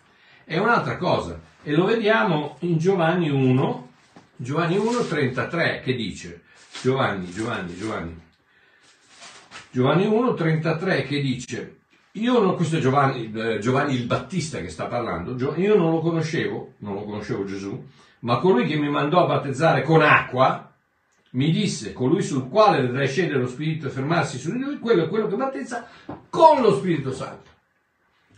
[0.51, 1.41] è un'altra cosa.
[1.63, 3.89] E lo vediamo in Giovanni 1,
[4.35, 6.43] Giovanni 1, 33, che dice,
[6.83, 8.21] Giovanni, Giovanni, Giovanni,
[9.71, 11.79] Giovanni 1, 33, che dice,
[12.13, 16.01] io non, questo è Giovanni, eh, Giovanni il Battista che sta parlando, io non lo
[16.01, 17.87] conoscevo, non lo conoscevo Gesù,
[18.21, 20.69] ma colui che mi mandò a battezzare con acqua,
[21.33, 25.05] mi disse, colui sul quale vedrai scendere lo Spirito e fermarsi su di lui, quello
[25.05, 25.87] è quello che battezza
[26.29, 27.51] con lo Spirito Santo.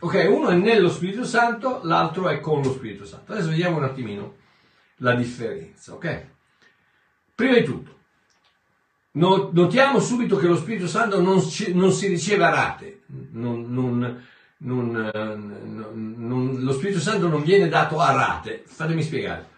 [0.04, 3.32] Ok, uno è nello Spirito Santo, l'altro è con lo Spirito Santo.
[3.32, 4.34] Adesso vediamo un attimino
[4.96, 6.26] la differenza, ok?
[7.36, 7.98] Prima di tutto,
[9.12, 11.40] no- notiamo subito che lo Spirito Santo non,
[11.74, 14.24] non si riceve a rate, Non- non-
[14.58, 18.64] non, lo Spirito Santo non viene dato a rate.
[18.66, 19.50] Fatemi spiegare.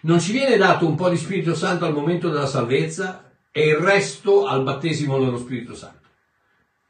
[0.00, 3.76] Non ci viene dato un po' di Spirito Santo al momento della salvezza e il
[3.76, 6.01] resto al battesimo nello Spirito Santo.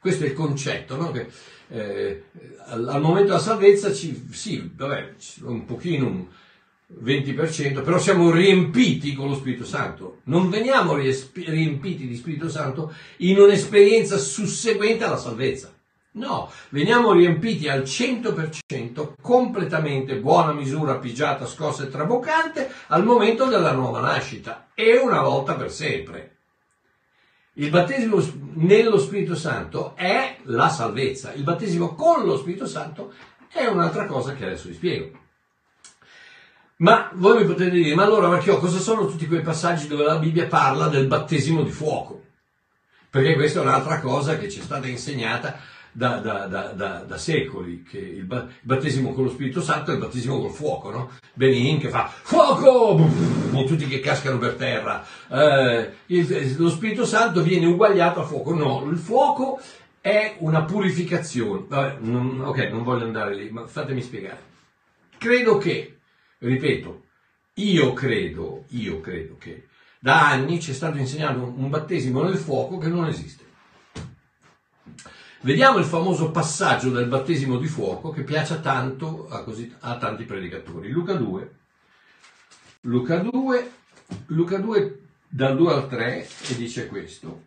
[0.03, 1.11] Questo è il concetto, no?
[1.11, 1.27] Che,
[1.69, 2.23] eh,
[2.65, 5.13] al, momento della salvezza ci, sì, vabbè,
[5.43, 6.25] un pochino, un
[7.01, 10.19] 20%, però siamo riempiti con lo Spirito Santo.
[10.23, 15.73] Non veniamo riempiti di Spirito Santo in un'esperienza susseguente alla salvezza.
[16.15, 23.71] No, veniamo riempiti al 100%, completamente, buona misura, pigiata, scossa e traboccante, al momento della
[23.71, 26.32] nuova nascita e una volta per sempre.
[27.55, 28.19] Il battesimo
[28.55, 33.13] nello Spirito Santo è la salvezza, il battesimo con lo Spirito Santo
[33.47, 35.11] è un'altra cosa che adesso vi spiego.
[36.77, 40.17] Ma voi mi potete dire, ma allora Marchio, cosa sono tutti quei passaggi dove la
[40.17, 42.23] Bibbia parla del battesimo di fuoco?
[43.09, 45.59] Perché questa è un'altra cosa che ci è stata insegnata
[45.91, 48.25] da, da- da- da- secoli, che il
[48.61, 51.11] battesimo con lo Spirito Santo è il battesimo col fuoco, no?
[51.35, 53.09] Benin che fa fuoco,
[53.55, 55.03] e tutti che cascano per terra.
[55.29, 58.53] Eh, il- lo Spirito Santo viene uguagliato a fuoco.
[58.53, 59.59] No, il fuoco
[59.99, 61.65] è una purificazione.
[61.67, 64.51] Vabbè, non- ok, non voglio andare lì, ma fatemi spiegare.
[65.17, 65.97] Credo che,
[66.39, 67.01] ripeto,
[67.55, 69.67] io credo, io credo che
[69.99, 73.42] da anni ci è stato insegnato un battesimo nel fuoco che non esiste.
[75.43, 80.23] Vediamo il famoso passaggio del battesimo di fuoco che piace tanto a, così- a tanti
[80.23, 80.89] predicatori.
[80.89, 81.55] Luca 2,
[82.81, 83.71] Luca 2,
[84.27, 87.41] Luca 2 dal 2 al 3 e dice questo.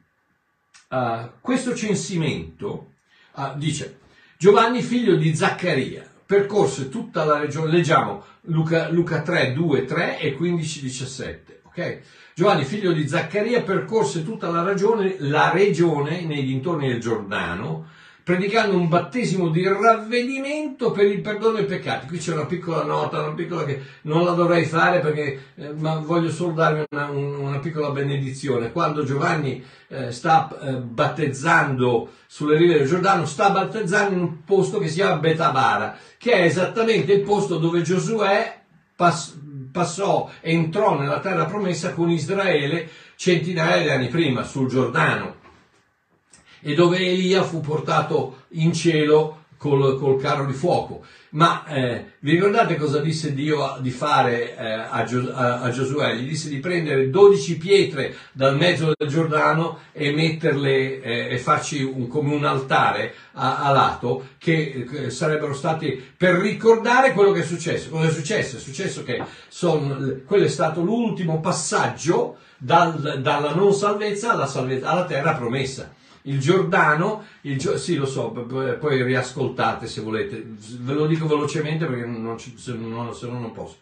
[0.88, 2.92] Ah, questo censimento
[3.32, 4.00] ah, dice
[4.36, 10.34] Giovanni figlio di Zaccaria percorse tutta la regione, leggiamo Luca, Luca 3, 2, 3 e
[10.34, 11.60] 15, 17.
[11.62, 12.00] ok?
[12.38, 17.86] Giovanni figlio di Zaccaria percorse tutta la regione, la regione nei dintorni del Giordano
[18.22, 22.06] predicando un battesimo di ravvedimento per il perdono dei peccati.
[22.06, 26.30] Qui c'è una piccola nota, una piccola che non la dovrei fare perché eh, voglio
[26.30, 28.70] solo darvi una, un- una piccola benedizione.
[28.70, 34.78] Quando Giovanni eh, sta eh, battezzando sulle rive del Giordano, sta battezzando in un posto
[34.78, 38.60] che si chiama Betabara, che è esattamente il posto dove Giosuè
[38.94, 39.38] pass-
[39.76, 45.44] passò, entrò nella terra promessa con Israele centinaia di anni prima, sul Giordano
[46.62, 51.04] e dove Elia fu portato in cielo col, col carro di fuoco.
[51.30, 56.14] Ma eh, vi ricordate cosa disse Dio di fare eh, a, a- a Giosuè?
[56.14, 61.82] Gli disse di prendere 12 pietre dal mezzo del Giordano e metterle eh, e farci
[61.82, 67.44] un- come un altare a, a lato che sarebbero stati per ricordare quello che è
[67.44, 67.90] successo.
[67.90, 68.56] Cosa è successo?
[68.56, 74.88] È successo che son- quello è stato l'ultimo passaggio dal- dalla non salvezza alla, salvezza
[74.88, 75.92] alla terra promessa.
[76.26, 80.44] Il Giordano, il sì lo so, poi riascoltate se volete,
[80.80, 83.76] ve lo dico velocemente perché non se, no, se no non posso.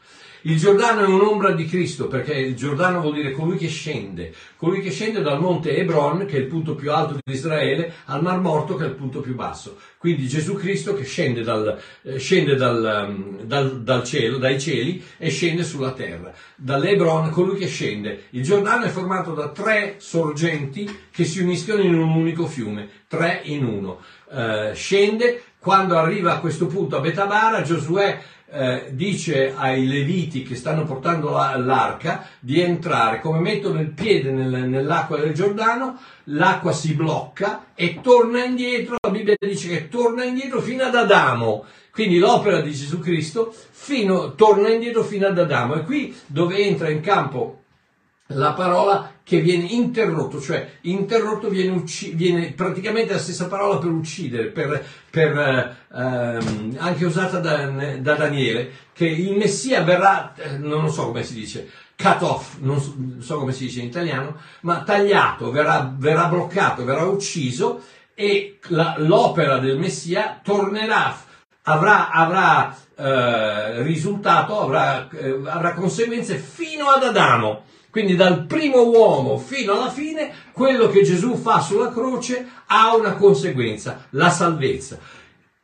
[0.46, 4.83] Il Giordano è un'ombra di Cristo perché il Giordano vuol dire colui che scende, colui
[4.83, 8.40] che scende dal monte Hebron, che è il punto più alto di Israele, al Mar
[8.40, 9.78] Morto, che è il punto più basso.
[9.96, 15.02] Quindi Gesù Cristo che scende dal, eh, scende dal, um, dal- dal cielo, dai cieli
[15.16, 16.30] e scende sulla terra.
[16.57, 18.24] Dall'Hebron colui che scende.
[18.30, 23.40] Il Giordano è formato da tre sorgenti che si uniscono in un unico fiume, tre
[23.44, 24.00] in uno.
[24.30, 30.54] Eh, scende, quando arriva a questo punto a Betabara, Giosuè eh, dice ai leviti che
[30.54, 36.72] stanno portando la- l'arca di entrare, come mettono il piede nel- nell'acqua del Giordano, l'acqua
[36.72, 42.18] si blocca e torna indietro, la Bibbia dice che torna indietro fino ad Adamo, quindi
[42.18, 47.00] l'opera di Gesù Cristo fino- torna indietro fino ad Adamo, e qui dove entra in
[47.00, 47.62] campo
[48.28, 53.90] la parola che viene interrotto, cioè interrotto viene, ucci- viene praticamente la stessa parola per
[53.90, 60.58] uccidere, per, per, eh, ehm, anche usata da, da Daniele, che il Messia verrà, eh,
[60.58, 64.37] non so come si dice, cut off, non so, so come si dice in italiano,
[64.60, 67.82] ma tagliato, verrà, verrà bloccato, verrà ucciso
[68.14, 71.16] e la- l'opera del Messia tornerà,
[71.62, 77.64] avrà, avrà eh, risultato, avrà, eh, avrà conseguenze fino ad Adamo.
[77.94, 83.12] Quindi dal primo uomo fino alla fine, quello che Gesù fa sulla croce ha una
[83.12, 84.98] conseguenza, la salvezza.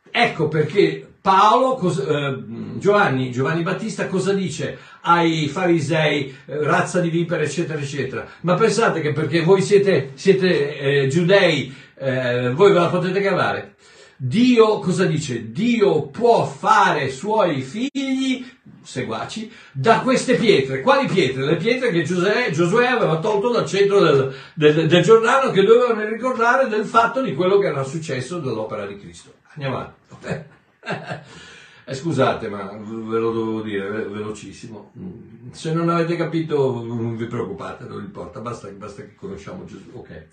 [0.09, 2.39] Ecco perché Paolo, eh,
[2.79, 8.25] Giovanni, Giovanni Battista cosa dice ai farisei, eh, razza di vipere, eccetera, eccetera.
[8.43, 13.75] Ma pensate che perché voi siete, siete eh, giudei, eh, voi ve la potete cavare?
[14.23, 15.51] Dio cosa dice?
[15.51, 18.47] Dio può fare suoi figli,
[18.83, 20.83] seguaci, da queste pietre.
[20.83, 21.47] Quali pietre?
[21.47, 26.69] Le pietre che Giosuè, aveva tolto dal centro del, del, del Giordano che dovevano ricordare
[26.69, 29.33] del fatto di quello che era successo dell'opera di Cristo.
[29.55, 30.49] Andiamo avanti.
[31.83, 34.93] Eh, scusate, ma ve lo dovevo dire ve- velocissimo.
[35.51, 39.91] Se non avete capito, non vi preoccupate, non importa, basta, basta che conosciamo Gesù.
[39.95, 40.27] Ok.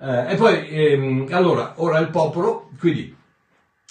[0.00, 3.16] Eh, e poi, ehm, allora, ora il popolo, quindi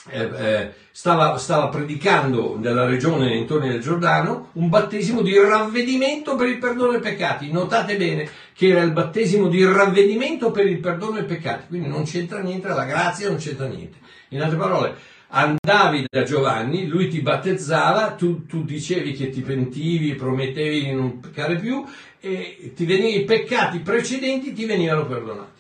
[0.10, 6.48] eh, eh, stava, stava predicando nella regione intorno al Giordano un battesimo di ravvedimento per
[6.48, 7.52] il perdono dei peccati.
[7.52, 12.04] Notate bene che era il battesimo di ravvedimento per il perdono dei peccati, quindi non
[12.04, 13.98] c'entra niente, la grazia non c'entra niente.
[14.30, 14.96] In altre parole,
[15.30, 21.20] andavi da Giovanni, lui ti battezzava, tu, tu dicevi che ti pentivi, promettevi di non
[21.20, 21.84] peccare più
[22.20, 25.57] e ti venivi, i peccati precedenti ti venivano perdonati.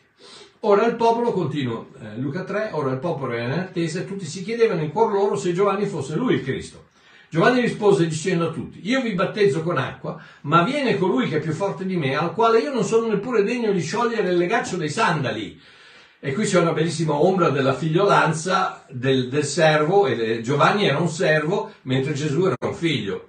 [0.61, 4.25] Ora il popolo continua, eh, Luca 3, ora il popolo era in attesa e tutti
[4.25, 6.85] si chiedevano in cuor loro se Giovanni fosse lui il Cristo.
[7.29, 11.41] Giovanni rispose dicendo a tutti, io vi battezzo con acqua, ma viene colui che è
[11.41, 14.77] più forte di me, al quale io non sono neppure degno di sciogliere il legaccio
[14.77, 15.61] dei sandali.
[16.19, 20.97] E qui c'è una bellissima ombra della figliolanza del, del servo, e eh, Giovanni era
[20.97, 23.27] un servo, mentre Gesù era un figlio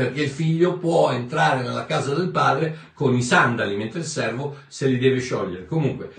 [0.00, 4.60] perché il figlio può entrare nella casa del padre con i sandali, mentre il servo
[4.66, 5.66] se li deve sciogliere.
[5.66, 6.10] Comunque,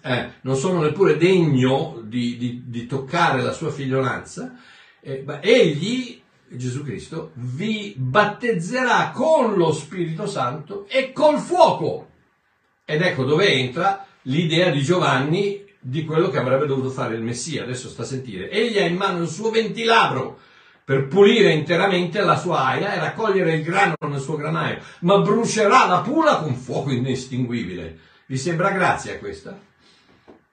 [0.00, 4.56] eh, non sono neppure degno di, di- di toccare la sua figliolanza,
[5.02, 12.08] eh, ma egli, Gesù Cristo, vi battezzerà con lo Spirito Santo e col fuoco.
[12.86, 17.64] Ed ecco dove entra l'idea di Giovanni di quello che avrebbe dovuto fare il Messia.
[17.64, 18.48] Adesso sta a sentire.
[18.48, 20.38] Egli ha in mano il suo ventilabro
[20.86, 25.84] per pulire interamente la sua aia e raccogliere il grano nel suo granaio, ma brucerà
[25.88, 27.98] la pula con fuoco inestinguibile.
[28.26, 29.58] Vi sembra grazia questa?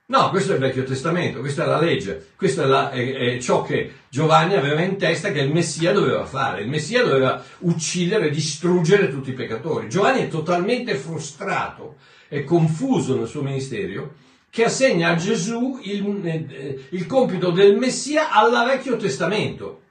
[0.08, 3.38] No, questo è il Vecchio Testamento, questa è la legge, questo è, la- è- è
[3.40, 6.64] ciò che Giovanni aveva in testa che il Messia doveva fare.
[6.64, 9.88] Il Messia doveva uccidere, distruggere tutti i peccatori.
[9.88, 14.16] Giovanni è totalmente frustrato e confuso nel suo ministero
[14.50, 19.82] che assegna a Gesù il, eh, il compito del Messia alla Vecchio Testamento.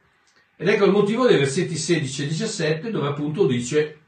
[0.63, 3.99] Ed ecco il motivo dei versetti 16 e 17 dove appunto dice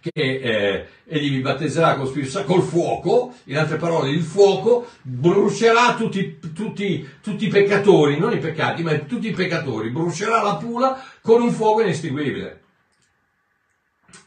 [0.00, 6.38] che eh, egli vi battezzerà Santo, col fuoco, in altre parole il fuoco brucerà tutti,
[6.54, 11.42] tutti, tutti i peccatori, non i peccati, ma tutti i peccatori, brucerà la pula con
[11.42, 12.62] un fuoco inestinguibile.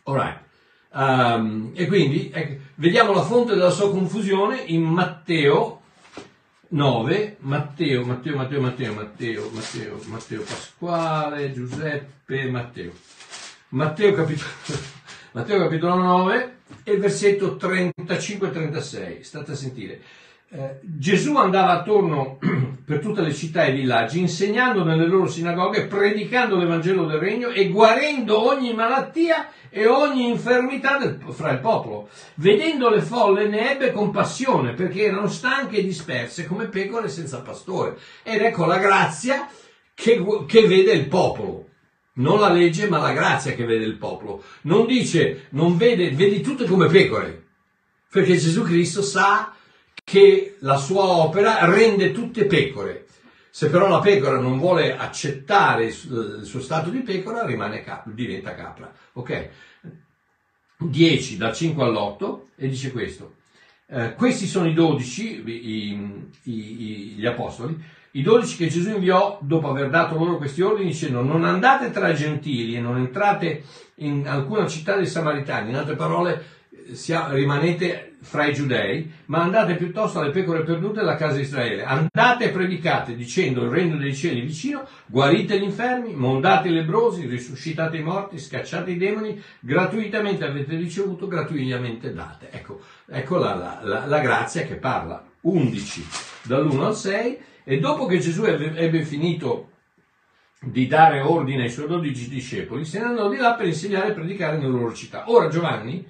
[0.04, 0.43] Alright.
[0.91, 5.74] Um, e quindi ecco, vediamo la fonte della sua confusione in Matteo,
[6.69, 12.91] 9, Matteo, Matteo, Matteo, Matteo, Matteo, Matteo, Matteo Pasquale, Giuseppe, Matteo.
[13.69, 14.49] Matteo capitolo,
[15.34, 19.21] Matteo capitolo 9 e versetto 35-36.
[19.21, 20.01] State a sentire.
[20.48, 22.38] Eh, Gesù andava attorno
[22.86, 27.70] per tutte le città e villaggi, insegnando nelle loro sinagoghe, predicando l'Evangelo del Regno e
[27.70, 32.10] guarendo ogni malattia e ogni infermità del- fra il popolo.
[32.36, 37.98] Vedendo le folle ne ebbe compassione perché erano stanche e disperse come pecore senza pastore.
[38.22, 39.50] Ed ecco la grazia
[39.96, 41.70] che, che vede il popolo.
[42.18, 44.43] Non la legge, ma la grazia che vede il popolo.
[44.62, 47.43] Non dice, non vede, vedi tutte come pecore.
[48.10, 49.55] Perché Gesù Cristo sa
[50.06, 53.08] che la sua opera rende tutte pecore.
[53.49, 58.53] Se però la pecora non vuole accettare il suo stato di pecora, rimane cap- diventa
[58.53, 58.93] capra.
[59.14, 59.49] Ok?
[60.78, 63.34] 10 dal 5 all'8 e dice questo.
[63.88, 67.82] Eh, questi sono i dodici, i- i- i- gli apostoli,
[68.12, 72.10] i dodici che Gesù inviò dopo aver dato loro questi ordini dicendo non andate tra
[72.10, 73.64] i gentili e non entrate
[73.95, 76.55] in alcuna città dei samaritani, in altre parole
[76.93, 81.84] sia- rimanete fra i giudei, ma andate piuttosto alle pecore perdute della casa di Israele.
[81.84, 86.71] Andate e predicate dicendo il regno dei cieli è vicino, guarite gli infermi, mondate i
[86.71, 92.49] lebrosi, risuscitate i morti, scacciate i demoni, gratuitamente avete ricevuto, gratuitamente date.
[92.51, 95.23] Ecco, ecco la, la- la- la grazia che parla.
[95.41, 96.05] 11
[96.43, 99.69] dall'1 al 6 e dopo che Gesù ebbe, finito
[100.59, 104.13] di dare ordine ai suoi dodici discepoli, se ne andò di là per insegnare e
[104.13, 105.26] predicare nelle loro città.
[105.28, 106.03] Ora Giovanni,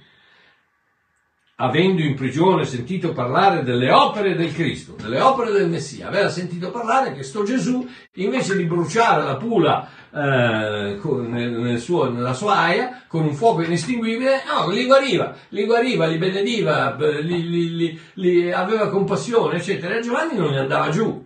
[1.58, 6.70] avendo in prigione sentito parlare delle opere del Cristo, delle opere del Messia, aveva sentito
[6.70, 13.04] parlare che sto Gesù, invece di bruciare la pula eh, nel- suo- nella sua aia
[13.08, 18.00] con un fuoco inestinguibile, no, li guariva, li guariva, li benediva, b- li, li- li-
[18.16, 19.96] li aveva compassione, eccetera.
[19.96, 21.24] E Giovanni non gli andava giù.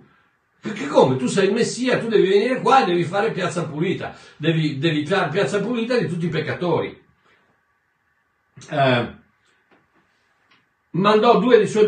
[0.62, 1.16] Perché come?
[1.16, 5.06] Tu sei il Messia, tu devi venire qua e devi fare piazza pulita, devi, devi
[5.06, 7.02] fare piazza pulita di tutti i peccatori.
[8.70, 9.18] Eh,
[10.92, 11.88] mandò due dei suoi,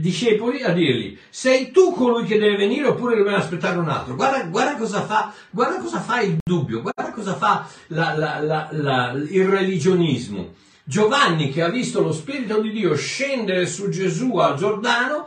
[0.00, 4.16] discepoli a dirgli sei tu colui che deve venire oppure dobbiamo aspettare un altro?
[4.16, 9.12] Guarda, guarda cosa fa guarda cosa fa il dubbio guarda cosa fa la- la- la-
[9.30, 10.54] il religionismo.
[10.82, 15.26] Giovanni che ha visto lo Spirito di Dio scendere su Gesù al Giordano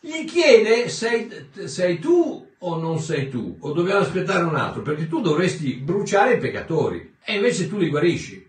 [0.00, 1.28] gli chiede sei,
[1.64, 3.56] sei tu o non sei tu?
[3.60, 4.82] O dobbiamo aspettare un altro?
[4.82, 7.16] Perché tu dovresti bruciare i peccatori.
[7.24, 8.46] E invece tu li guarisci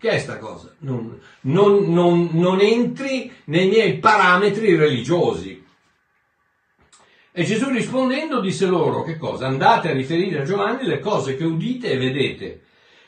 [0.00, 0.74] che è sta cosa?
[0.78, 5.62] Non, non- non- non entri nei miei parametri religiosi.
[7.32, 9.46] E Gesù rispondendo disse loro che cosa?
[9.46, 12.62] Andate a riferire a Giovanni le cose che udite e vedete.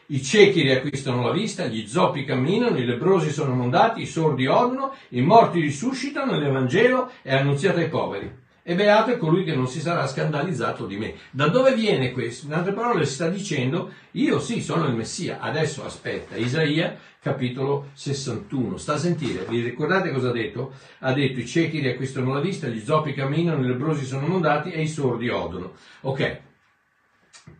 [0.09, 4.95] I ciechi riacquistano la vista, gli zoppi camminano, i lebrosi sono mondati, i sordi odono,
[5.11, 8.31] i morti risuscitano, l'Evangelo è annunziato ai poveri.
[8.65, 11.15] E beato è colui che non si sarà scandalizzato di me.
[11.31, 12.47] Da dove viene questo?
[12.47, 15.41] In altre parole sta dicendo, io sì, sono il Messia.
[15.41, 18.77] Adesso aspetta, Isaia capitolo 61.
[18.77, 20.75] Sta a sentire, vi ricordate cosa ha detto?
[21.01, 24.83] Ha detto i ciechi riacquistano la vista, gli zoppi camminano, i lebrosi sono mondati e
[24.83, 25.75] i sordi odono.
[26.03, 26.41] Ok,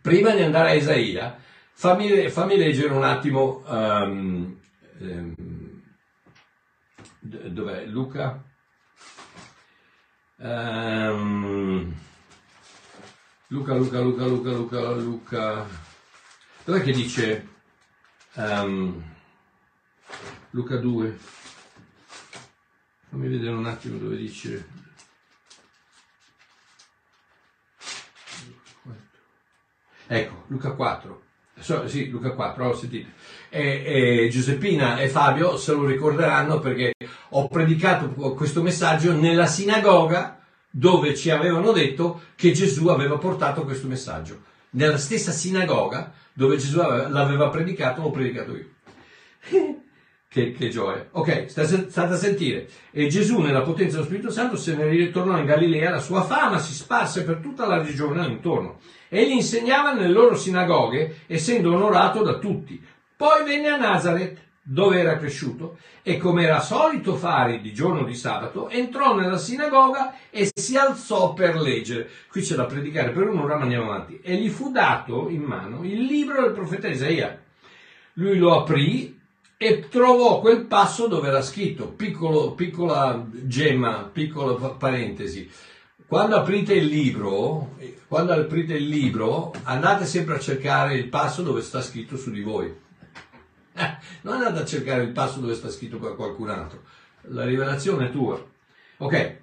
[0.01, 1.37] prima di andare a Isaia,
[1.71, 4.59] fammi, fammi leggere un attimo, ehm,
[7.19, 7.85] d- dov'è?
[7.85, 8.43] Luca?
[10.45, 11.95] Ehm,
[13.47, 15.67] Luca, Luca, Luca, Luca, Luca, Luca.
[16.65, 17.47] Dov'è che dice
[18.33, 19.01] ehm,
[20.49, 21.17] Luca 2?
[23.09, 24.67] Fammi vedere un attimo dove dice.
[30.07, 31.23] Ecco, Luca 4.
[31.57, 33.09] So- sì, Luca 4, ho sentito.
[33.55, 36.93] E, e Giuseppina e Fabio se lo ricorderanno perché
[37.29, 40.39] ho predicato questo messaggio nella sinagoga
[40.71, 44.41] dove ci avevano detto che Gesù aveva portato questo messaggio.
[44.71, 48.69] Nella stessa sinagoga dove Gesù aveva- l'aveva predicato, l'ho predicato io.
[50.33, 51.09] Che, che gioia.
[51.11, 52.67] Ok, sta- state a sentire.
[52.89, 56.57] E Gesù, nella potenza dello Spirito Santo, se ne ritornò in Galilea, la sua fama
[56.57, 58.79] si sparse per tutta la regione intorno.
[59.09, 62.83] Egli insegnava nelle loro sinagoghe, essendo onorato da tutti.
[63.23, 68.15] Poi venne a Nazareth, dove era cresciuto, e come era solito fare di giorno di
[68.15, 72.09] sabato, entrò nella sinagoga e si alzò per leggere.
[72.29, 74.19] Qui c'è da predicare per un'ora, ma andiamo avanti.
[74.21, 77.41] E gli fu dato in mano il libro del profeta Isaia.
[78.15, 79.17] Lui lo aprì
[79.55, 85.49] e trovò quel passo dove era scritto, piccolo, piccola gemma, piccola pa- parentesi.
[86.05, 91.41] Quando aprite il libro, eh, quando aprite il libro, andate sempre a cercare il passo
[91.41, 92.81] dove sta scritto su di voi.
[94.23, 96.81] Non andate a cercare il passo dove sta scritto qualcun altro.
[97.27, 98.43] La rivelazione è tua.
[98.97, 99.41] Ok.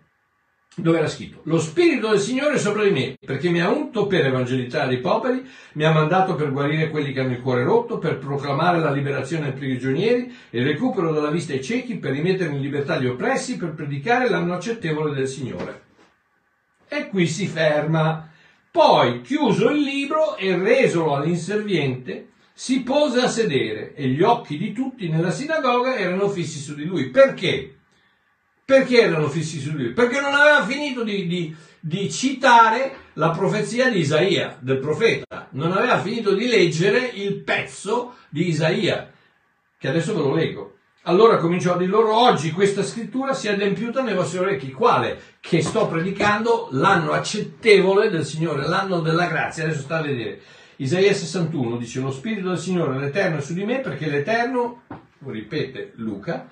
[0.77, 4.07] dove era scritto lo spirito del Signore è sopra di me perché mi ha unto
[4.07, 7.99] per evangelizzare i poveri mi ha mandato per guarire quelli che hanno il cuore rotto
[7.99, 12.61] per proclamare la liberazione ai prigionieri il recupero della vista ai ciechi per rimettere in
[12.61, 15.83] libertà gli oppressi per predicare l'anno accettevole del Signore
[16.87, 18.31] e qui si ferma
[18.71, 22.29] poi chiuso il libro e resolo all'inserviente
[22.61, 26.85] si pose a sedere e gli occhi di tutti nella sinagoga erano fissi su di
[26.85, 27.75] lui perché?
[28.63, 29.93] Perché erano fissi su di lui?
[29.95, 35.49] Perché non aveva finito di, di- di citare la profezia di Isaia, del profeta.
[35.53, 39.11] Non aveva finito di leggere il pezzo di Isaia,
[39.79, 40.75] che adesso ve lo leggo.
[41.05, 44.71] Allora cominciò a dire loro, oggi questa scrittura si è adempiuta nei vostri orecchi.
[44.71, 45.19] Quale?
[45.41, 49.65] Che sto predicando l'anno accettevole del Signore, l'anno della grazia.
[49.65, 50.59] Adesso sta a vedere.
[50.81, 54.85] Isaia 61 dice, lo Spirito del Signore, l'Eterno è su di me, perché l'Eterno,
[55.27, 56.49] ripete Luca,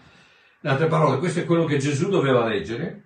[0.61, 3.05] in altre parole, questo è quello che Gesù doveva leggere.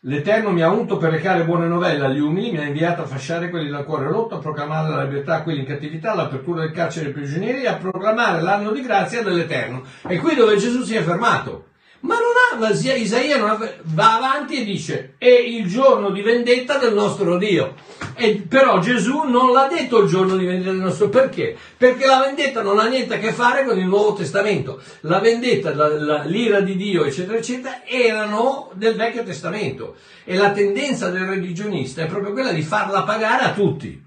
[0.00, 3.48] L'Eterno mi ha unto per recare buone novelle agli umili, mi ha inviato a fasciare
[3.48, 7.06] quelli dal cuore rotto, a proclamare la libertà a quelli in cattività, l'apertura del carcere
[7.06, 9.84] ai prigionieri e a proclamare l'anno di grazia dell'Eterno.
[10.02, 11.68] È qui dove Gesù si è fermato.
[12.00, 16.78] Ma non ha, Isaia non ha- va avanti e dice, è il giorno di vendetta
[16.78, 17.74] del nostro Dio.
[18.14, 21.56] E però Gesù non l'ha detto il giorno di vendetta del nostro perché?
[21.76, 24.80] Perché la vendetta non ha niente a che fare con il Nuovo Testamento.
[25.00, 29.96] La vendetta, la- la- l'ira di Dio, eccetera, eccetera, erano del Vecchio Testamento.
[30.24, 34.04] E la tendenza del religionista è proprio quella di farla pagare a tutti.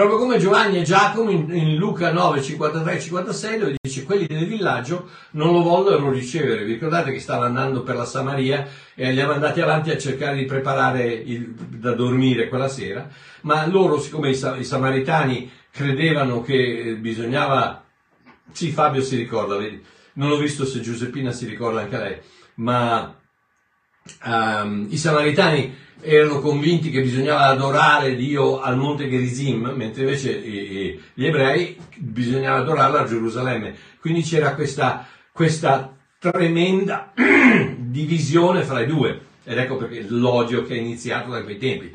[0.00, 4.26] Proprio come Giovanni e Giacomo in, in Luca 9, 53 e 56, dove dice quelli
[4.26, 6.64] del villaggio non lo vollero ricevere.
[6.64, 10.36] Vi ricordate che stava andando per la Samaria e li aveva andati avanti a cercare
[10.36, 13.10] di preparare il- da dormire quella sera,
[13.42, 17.84] ma loro, siccome i, i samaritani credevano che bisognava...
[18.52, 19.84] Sì, Fabio si ricorda, vedi?
[20.14, 22.16] Non ho visto se Giuseppina si ricorda anche lei,
[22.54, 23.20] ma
[24.24, 30.76] ehm, i samaritani erano convinti che bisognava adorare Dio al monte Gerizim, mentre invece i-
[30.78, 33.74] i- gli ebrei bisognava adorarlo a Gerusalemme.
[34.00, 37.12] Quindi c'era questa, questa tremenda
[37.76, 41.90] divisione fra i due, ed ecco perché l'odio che è iniziato da quei tempi.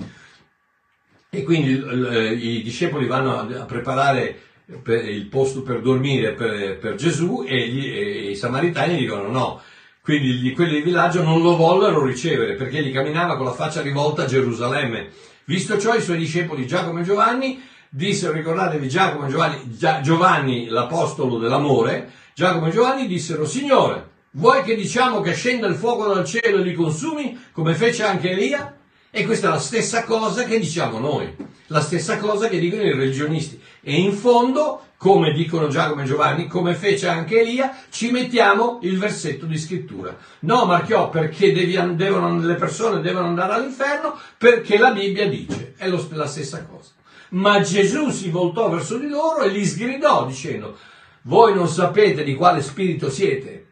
[1.30, 4.40] E quindi i discepoli vanno a, preparare
[4.86, 9.62] il posto per dormire per, per Gesù e, gli- e i samaritani dicono no.
[10.06, 13.82] Quindi gli- quelli del villaggio non lo vollero ricevere perché gli camminava con la faccia
[13.82, 15.10] rivolta a Gerusalemme.
[15.46, 21.40] Visto ciò, i suoi discepoli Giacomo e Giovanni dissero, ricordatevi Giacomo e Giovanni, Giovanni l'apostolo
[21.40, 26.60] dell'amore, Giacomo e Giovanni dissero, Signore, vuoi che diciamo che scenda il fuoco dal cielo
[26.60, 28.78] e li consumi, come fece anche Elia?
[29.10, 31.36] E questa è la stessa cosa che diciamo noi,
[31.68, 33.60] la stessa cosa che dicono i religionisti.
[33.88, 38.98] E in fondo, come dicono Giacomo e Giovanni, come fece anche Elia, ci mettiamo il
[38.98, 40.18] versetto di scrittura.
[40.40, 44.18] No, Marchiò, perché devi devono- le persone devono andare all'inferno?
[44.40, 46.94] Perché la Bibbia dice, è lo- la stessa cosa.
[47.30, 50.76] Ma Gesù si voltò verso di loro e li sgridò dicendo,
[51.24, 53.68] voi non sapete di quale spirito siete,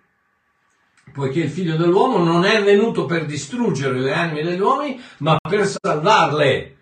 [1.11, 5.66] poiché il figlio dell'uomo non è venuto per distruggere le anime degli uomini, ma per
[5.66, 6.78] salvarle.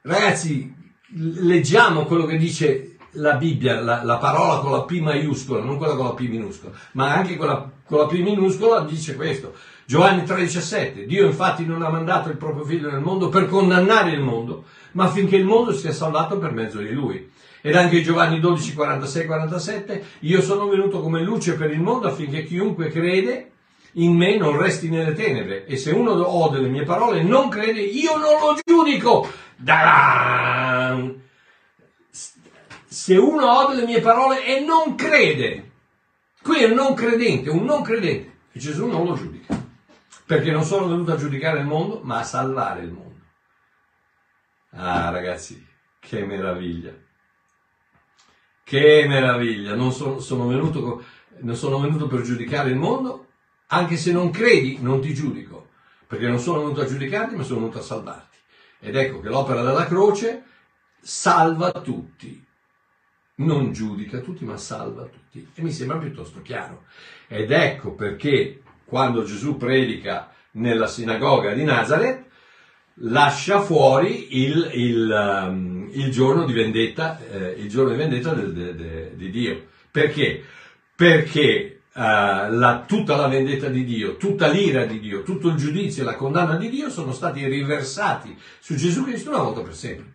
[0.00, 0.76] Ragazzi,
[1.14, 5.94] leggiamo quello che dice la Bibbia, la, la parola con la P maiuscola, non quella
[5.94, 9.54] con la P minuscola, ma anche quella con la P minuscola dice questo.
[9.86, 14.20] Giovanni 3,17 Dio infatti non ha mandato il proprio figlio nel mondo per condannare il
[14.20, 17.30] mondo, ma affinché il mondo sia salvato per mezzo di lui.
[17.60, 22.44] Ed anche Giovanni 12, 46, 47, io sono venuto come luce per il mondo affinché
[22.44, 23.52] chiunque crede
[23.92, 25.66] in me non resti nelle tenebre.
[25.66, 29.28] E se uno ho delle mie parole e non crede, io non lo giudico.
[29.56, 31.26] Da-dan!
[32.10, 35.70] Se uno ha delle mie parole e non crede,
[36.42, 39.66] qui è un non credente, un non credente, e Gesù non lo giudica.
[40.24, 43.16] Perché non sono venuto a giudicare il mondo, ma a salvare il mondo.
[44.70, 45.66] Ah, ragazzi,
[45.98, 46.92] che meraviglia.
[48.62, 51.04] Che meraviglia, non sono, sono venuto,
[51.40, 53.27] non sono venuto per giudicare il mondo,
[53.68, 55.68] anche se non credi non ti giudico,
[56.06, 58.36] perché non sono venuto a giudicarti, ma sono venuto a salvarti.
[58.80, 60.42] Ed ecco che l'opera della croce
[61.00, 62.44] salva tutti,
[63.36, 65.46] non giudica tutti, ma salva tutti.
[65.54, 66.84] E mi sembra piuttosto chiaro.
[67.26, 72.24] Ed ecco perché quando Gesù predica nella sinagoga di Nazareth,
[73.00, 78.52] lascia fuori il, il, um, il giorno di vendetta, eh, il giorno di vendetta del-
[78.52, 79.66] de- de- di Dio.
[79.90, 80.42] Perché?
[80.96, 86.06] Perché la- tutta la vendetta di Dio, tutta l'ira di Dio, tutto il giudizio e
[86.06, 90.12] la condanna di Dio sono stati riversati su Gesù Cristo una volta per sempre.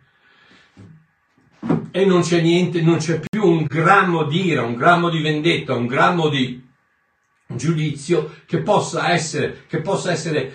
[1.92, 5.74] E non c'è niente, non c'è più un grammo di ira, un grammo di vendetta,
[5.74, 6.64] un grammo di,
[7.56, 10.54] giudizio che possa essere, che possa essere,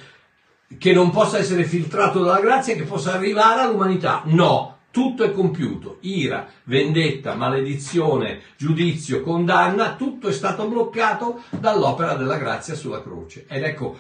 [0.78, 4.22] che non possa essere filtrato dalla grazia, che possa arrivare all'umanità.
[4.26, 12.36] No, tutto è compiuto, ira, vendetta, maledizione, giudizio, condanna, tutto è stato bloccato dall'opera della
[12.36, 13.44] grazia sulla croce.
[13.48, 13.98] Ed ecco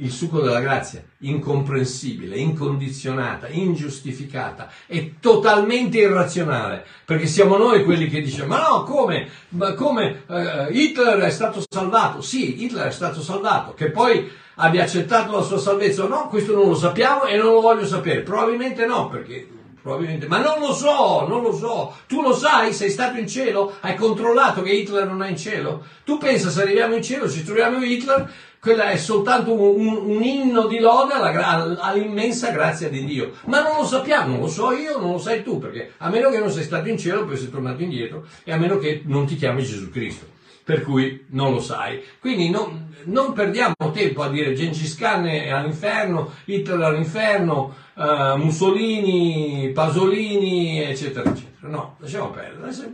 [0.00, 8.20] il succo della grazia, incomprensibile, incondizionata, ingiustificata e totalmente irrazionale, perché siamo noi quelli che
[8.20, 9.28] dicono, ma no, come?
[9.50, 12.20] Ma come eh, Hitler è stato salvato?
[12.20, 16.54] Sì, Hitler è stato salvato, che poi abbia accettato la sua salvezza o no, questo
[16.54, 19.57] non lo sappiamo e non lo voglio sapere, probabilmente no, perché
[19.88, 21.94] Probabilmente, ma non lo so, non lo so.
[22.06, 22.74] Tu lo sai?
[22.74, 23.72] Sei stato in cielo?
[23.80, 25.82] Hai controllato che Hitler non è in cielo?
[26.04, 28.30] Tu pensa se arriviamo in cielo, ci troviamo Hitler,
[28.60, 33.32] quella è soltanto un, un, un inno di lode alla, all'immensa grazia di Dio.
[33.46, 36.28] Ma non lo sappiamo, non lo so io, non lo sai tu, perché a meno
[36.28, 39.24] che non sei stato in cielo, poi sei tornato indietro, e a meno che non
[39.24, 40.36] ti chiami Gesù Cristo.
[40.64, 42.02] Per cui non lo sai.
[42.20, 50.80] Quindi non, non perdiamo tempo a dire Gengis Khan all'inferno, Hitler all'inferno, uh, Mussolini, Pasolini,
[50.80, 51.68] eccetera, eccetera.
[51.68, 52.88] No, lasciamo perdere, lascia,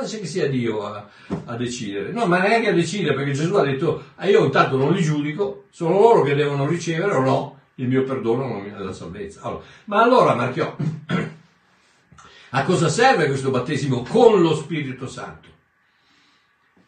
[0.00, 1.06] lascia che sia Dio a,
[1.44, 2.10] a, decidere.
[2.10, 5.64] No, ma neanche a decidere, perché Gesù ha detto, ah, io intanto non li giudico,
[5.70, 9.42] sono loro che devono ricevere o no il mio perdono la salvezza.
[9.42, 10.74] Allora, ma allora, Marchiò,
[12.50, 15.48] a cosa serve questo battesimo con lo Spirito Santo?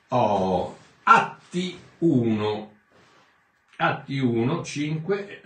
[0.09, 2.73] Oh, Atti 1,
[3.77, 5.43] Atti 1, 5,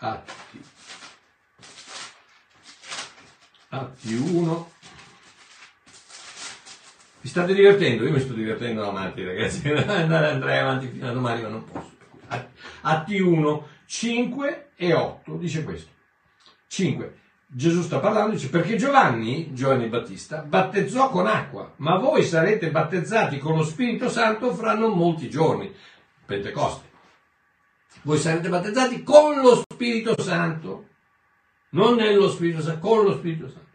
[0.00, 0.62] Atti,
[3.70, 4.70] Atti 1.
[7.20, 8.04] Vi state divertendo?
[8.04, 9.68] Io mi sto divertendo avanti, ragazzi.
[9.74, 11.96] Andrei avanti fino a domani, ma non posso.
[12.82, 15.90] Atti 1, 5 e 8, dice questo.
[16.68, 17.16] 5.
[17.48, 23.38] Gesù sta parlando, dice, perché Giovanni, Giovanni Battista, battezzò con acqua, ma voi sarete battezzati
[23.38, 25.74] con lo Spirito Santo fra non molti giorni.
[26.24, 26.87] Pentecoste.
[28.08, 30.86] Voi sarete battezzati con lo Spirito Santo,
[31.72, 33.66] non nello Spirito Santo, con lo Spirito Santo.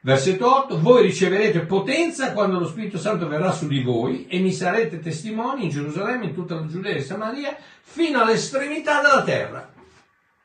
[0.00, 4.52] Versetto 8, voi riceverete potenza quando lo Spirito Santo verrà su di voi e mi
[4.52, 9.72] sarete testimoni in Gerusalemme, in tutta la Giudea e Samaria, fino all'estremità della terra.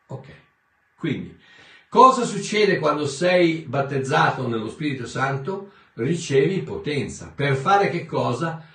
[0.09, 0.27] Ok,
[0.95, 1.35] quindi
[1.89, 5.71] Cosa succede quando sei battezzato nello Spirito Santo?
[5.93, 7.31] Ricevi potenza.
[7.35, 8.67] Per fare che cosa?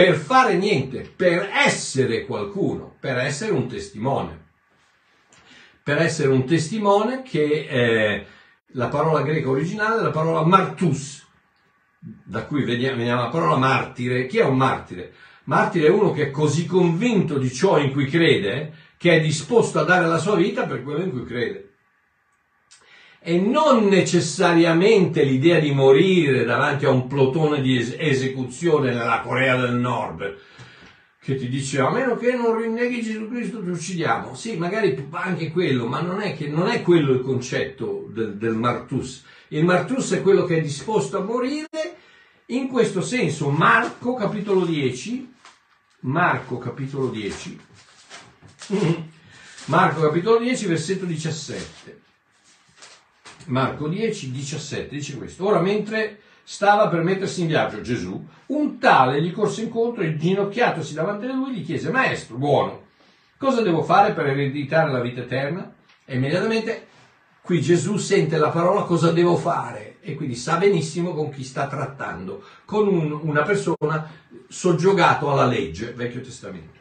[0.00, 4.46] Per fare niente, per essere qualcuno, per essere un testimone.
[5.82, 8.24] Per essere un testimone che è
[8.68, 11.22] la parola greca originale è la parola martus,
[11.98, 14.24] da cui veniamo la parola martire.
[14.24, 15.12] Chi è un martire?
[15.44, 19.80] Martire è uno che è così convinto di ciò in cui crede che è disposto
[19.80, 21.69] a dare la sua vita per quello in cui crede
[23.22, 29.56] e non necessariamente l'idea di morire davanti a un plotone di es- esecuzione nella Corea
[29.56, 30.38] del Nord
[31.22, 34.34] che ti dice a meno che non rinneghi Gesù Cristo ti uccidiamo.
[34.34, 38.54] Sì, magari anche quello, ma non è, che, non è quello il concetto del, del
[38.54, 39.22] martus.
[39.48, 41.68] Il martus è quello che è disposto a morire
[42.46, 43.50] in questo senso.
[43.50, 45.32] Marco capitolo 10,
[46.00, 47.60] Marco capitolo 10,
[49.66, 52.00] Marco capitolo 10 versetto 17.
[53.50, 55.46] Marco 10, 17 dice questo.
[55.46, 60.94] Ora mentre stava per mettersi in viaggio Gesù, un tale gli corse incontro e ginocchiatosi
[60.94, 62.86] davanti a lui gli chiese, Maestro, buono,
[63.36, 65.72] cosa devo fare per ereditare la vita eterna?
[66.04, 66.86] E immediatamente
[67.42, 71.66] qui Gesù sente la parola cosa devo fare e quindi sa benissimo con chi sta
[71.66, 74.10] trattando, con un, una persona
[74.48, 76.79] soggiogato alla legge, Vecchio Testamento.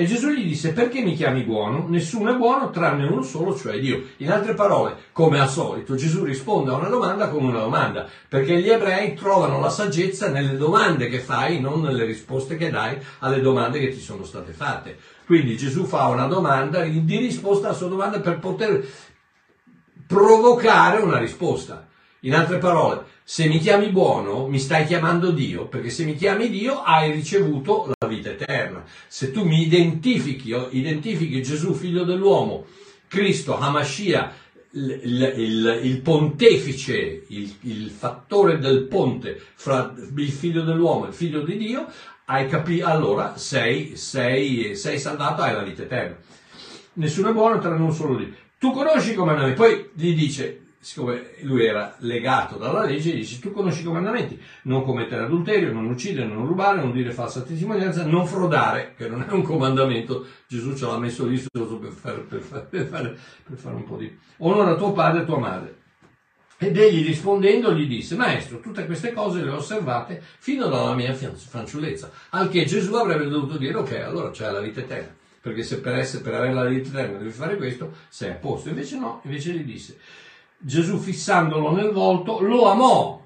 [0.00, 1.84] E Gesù gli disse, perché mi chiami buono?
[1.86, 4.02] Nessuno è buono tranne uno solo, cioè Dio.
[4.16, 8.62] In altre parole, come al solito, Gesù risponde a una domanda con una domanda, perché
[8.62, 13.42] gli ebrei trovano la saggezza nelle domande che fai, non nelle risposte che dai alle
[13.42, 14.96] domande che ti sono state fatte.
[15.26, 18.82] Quindi Gesù fa una domanda di risposta alla sua domanda per poter
[20.06, 21.88] provocare una risposta.
[22.20, 26.50] In altre parole, se mi chiami buono, mi stai chiamando Dio, perché se mi chiami
[26.50, 28.84] Dio hai ricevuto la vita eterna.
[29.08, 32.66] Se tu mi identifichi, identifichi Gesù, figlio dell'uomo,
[33.08, 34.32] Cristo, Hamashiach,
[34.72, 41.14] il, il, il, pontefice, il, il, fattore del ponte fra il figlio dell'uomo e il
[41.14, 41.86] figlio di Dio,
[42.26, 46.16] hai capito, allora sei, sei, sei salvato, hai la vita eterna.
[46.94, 48.32] Nessuno è buono tranne un solo Dio.
[48.58, 53.52] Tu conosci come noi, poi gli dice, siccome lui era legato dalla legge, dice tu
[53.52, 58.26] conosci i comandamenti, non commettere adulterio, non uccidere, non rubare, non dire falsa testimonianza, non
[58.26, 62.40] frodare, che non è un comandamento, Gesù ce l'ha messo lì solo per fare, per
[62.40, 64.18] fare, per fare, per fare un po' di...
[64.38, 65.78] Onora tuo padre e tua madre.
[66.62, 71.14] Ed egli rispondendo gli disse, Maestro, tutte queste cose le ho osservate fino alla mia
[71.14, 72.10] fanciullezza.
[72.30, 75.14] Al che Gesù avrebbe dovuto dire, ok, allora c'è la vita eterna.
[75.40, 78.68] Perché se per, essere, per avere la vita eterna devi fare questo, sei a posto.
[78.68, 79.96] Invece no, invece gli disse,
[80.62, 83.18] Gesù fissandolo nel volto lo amò.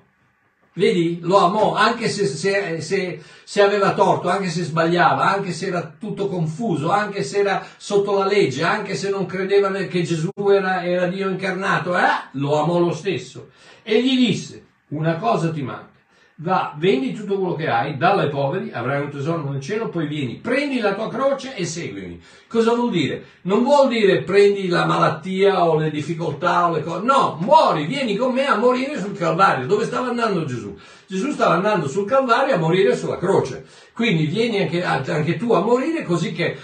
[0.77, 1.19] Vedi?
[1.21, 5.95] Lo amò, anche se, se- se- se aveva torto, anche se sbagliava, anche se era
[5.99, 10.85] tutto confuso, anche se era sotto la legge, anche se non credeva che Gesù era,
[10.85, 12.09] era Dio incarnato, eh?
[12.33, 13.51] lo amò lo stesso.
[13.85, 15.91] E gli disse, una cosa ti manca,
[16.37, 20.07] va, vendi tutto quello che hai, dallo ai poveri, avrai un tesoro nel cielo, poi
[20.07, 22.21] vieni, prendi la tua croce e seguimi.
[22.49, 23.25] Cosa vuol dire?
[23.43, 28.17] Non vuol dire prendi la malattia o le difficoltà o le cose, no, muori, vieni
[28.17, 29.67] con me a morire sul Calvario.
[29.67, 30.77] Dove stava andando Gesù?
[31.07, 33.67] Gesù stava andando sul Calvario a morire sulla croce.
[33.93, 36.57] Quindi vieni anche, anche tu a morire così che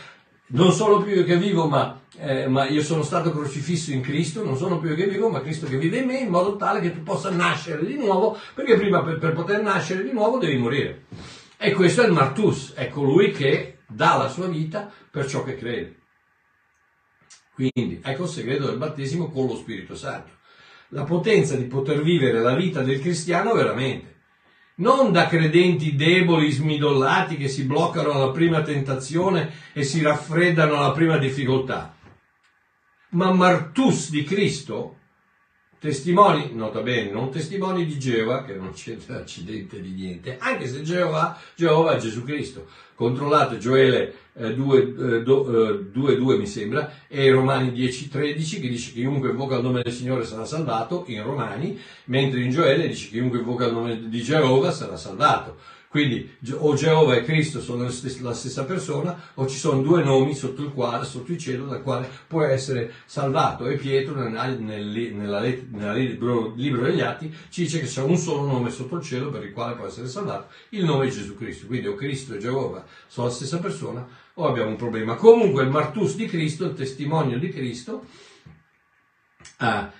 [0.53, 4.45] non sono più io che vivo, ma, eh, ma io sono stato crocifisso in Cristo,
[4.45, 6.81] non sono più io che vivo, ma Cristo che vive in me, in modo tale
[6.81, 10.57] che tu possa nascere di nuovo, perché prima per, per poter nascere di nuovo devi
[10.57, 11.05] morire.
[11.57, 15.57] E questo è il Martus, è colui che dà la sua vita per ciò che
[15.57, 15.97] crede.
[17.55, 20.31] Quindi ecco il segreto del battesimo con lo Spirito Santo.
[20.89, 24.20] La potenza di poter vivere la vita del cristiano veramente.
[24.81, 30.93] Non da credenti deboli, smidollati che si bloccano alla prima tentazione e si raffreddano alla
[30.93, 31.95] prima difficoltà,
[33.11, 35.00] ma martus di Cristo,
[35.81, 40.83] testimoni, nota bene, non testimoni di Geova, che non c'entra accidente di niente, anche se
[40.83, 42.67] Geova, Geova è Gesù Cristo.
[42.95, 49.83] Controllate Gioele eh, 2.2 mi sembra, e Romani 10.13 che dice chiunque invoca il nome
[49.83, 54.23] del Signore sarà salvato, in Romani, mentre in Gioele dice chiunque invoca il nome di
[54.23, 55.57] Geova sarà salvato.
[55.91, 60.63] Quindi o Geova e Cristo sono la stessa, persona o ci sono due nomi sotto
[60.63, 63.67] il, quale, sotto il cielo dal quale può essere salvato.
[63.67, 68.17] E Pietro nella, nel- nella nella libro, libro degli Atti ci dice che c'è un
[68.17, 71.35] solo nome sotto il cielo per il quale può essere salvato, il nome di Gesù
[71.35, 71.67] Cristo.
[71.67, 75.17] Quindi o Cristo e Geova sono la stessa persona o abbiamo un problema.
[75.17, 78.05] Comunque il martus di Cristo, il testimonio di Cristo,
[79.57, 79.91] ah,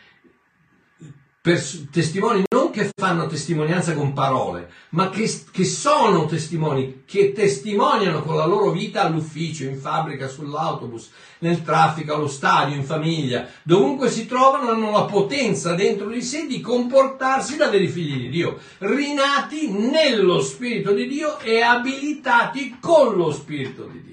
[1.43, 8.37] pers- testimoni che fanno testimonianza con parole, ma che, che sono testimoni, che testimoniano con
[8.37, 11.11] la loro vita all'ufficio, in fabbrica, sull'autobus,
[11.41, 16.47] nel traffico, allo stadio, in famiglia, dovunque si trovano hanno la potenza dentro di sé
[16.47, 23.17] di comportarsi da veri figli di Dio, rinati nello Spirito di Dio e abilitati con
[23.17, 24.10] lo Spirito di Dio.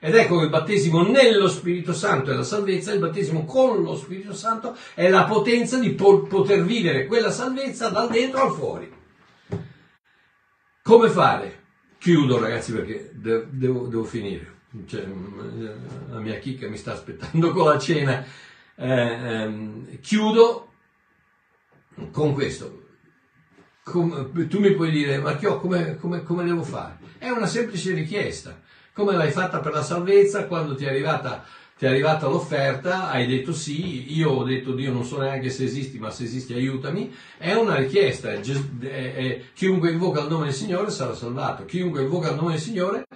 [0.00, 3.96] Ed ecco che il battesimo nello Spirito Santo è la salvezza, il battesimo con lo
[3.96, 8.92] Spirito Santo è la potenza di po- poter vivere quella salvezza dal dentro al fuori.
[10.82, 11.62] Come fare?
[11.98, 14.56] Chiudo ragazzi perché de- devo, devo finire.
[14.86, 15.66] Cioè, mm,
[16.10, 18.24] la mia chicca mi sta aspettando con la cena.
[18.76, 20.72] Eh, ehm, chiudo
[22.12, 22.86] con questo.
[23.82, 26.98] Com- tu mi puoi dire, ma Chio, come, come, come devo fare?
[27.18, 28.60] È una semplice richiesta.
[28.98, 31.44] Come l'hai fatta per la salvezza quando ti è arrivata,
[31.78, 35.62] ti è arrivata l'offerta, hai detto sì, io ho detto Dio non so neanche se
[35.62, 37.14] esisti, ma se esisti aiutami.
[37.36, 38.32] È una richiesta.
[38.32, 41.64] è è- è- chiunque invoca il nome del Signore sarà salvato.
[41.64, 43.06] Chiunque invoca il nome del Signore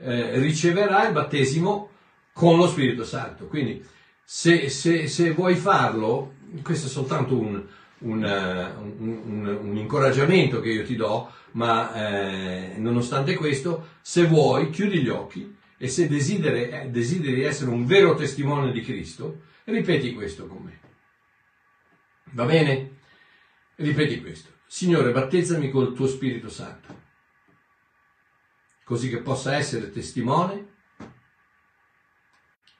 [0.00, 1.90] eh, riceverà il battesimo
[2.32, 3.46] con lo Spirito Santo.
[3.46, 3.80] Quindi
[4.24, 6.32] se, se- se vuoi farlo,
[6.64, 7.62] questo è soltanto un,
[8.00, 8.22] un,
[8.98, 15.08] un- un incoraggiamento che io ti do, ma eh, nonostante questo, se vuoi, chiudi gli
[15.08, 20.62] occhi e se desideri, eh, desideri essere un vero testimone di Cristo, ripeti questo con
[20.62, 20.80] me.
[22.32, 22.96] Va bene?
[23.76, 24.50] Ripeti questo.
[24.66, 27.00] Signore, battezzami col tuo Spirito Santo,
[28.84, 30.66] così che possa essere testimone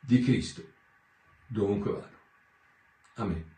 [0.01, 0.63] di Cristo
[1.47, 2.17] dovunque vado.
[3.15, 3.57] Amen.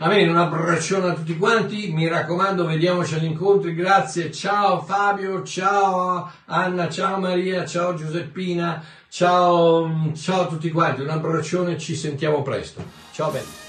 [0.00, 6.30] Amen, un abbraccione a tutti quanti, mi raccomando, vediamoci agli incontri, grazie, ciao Fabio, ciao
[6.44, 12.84] Anna, ciao Maria, ciao Giuseppina, ciao, ciao a tutti quanti, un abbraccione, ci sentiamo presto,
[13.12, 13.67] ciao belli.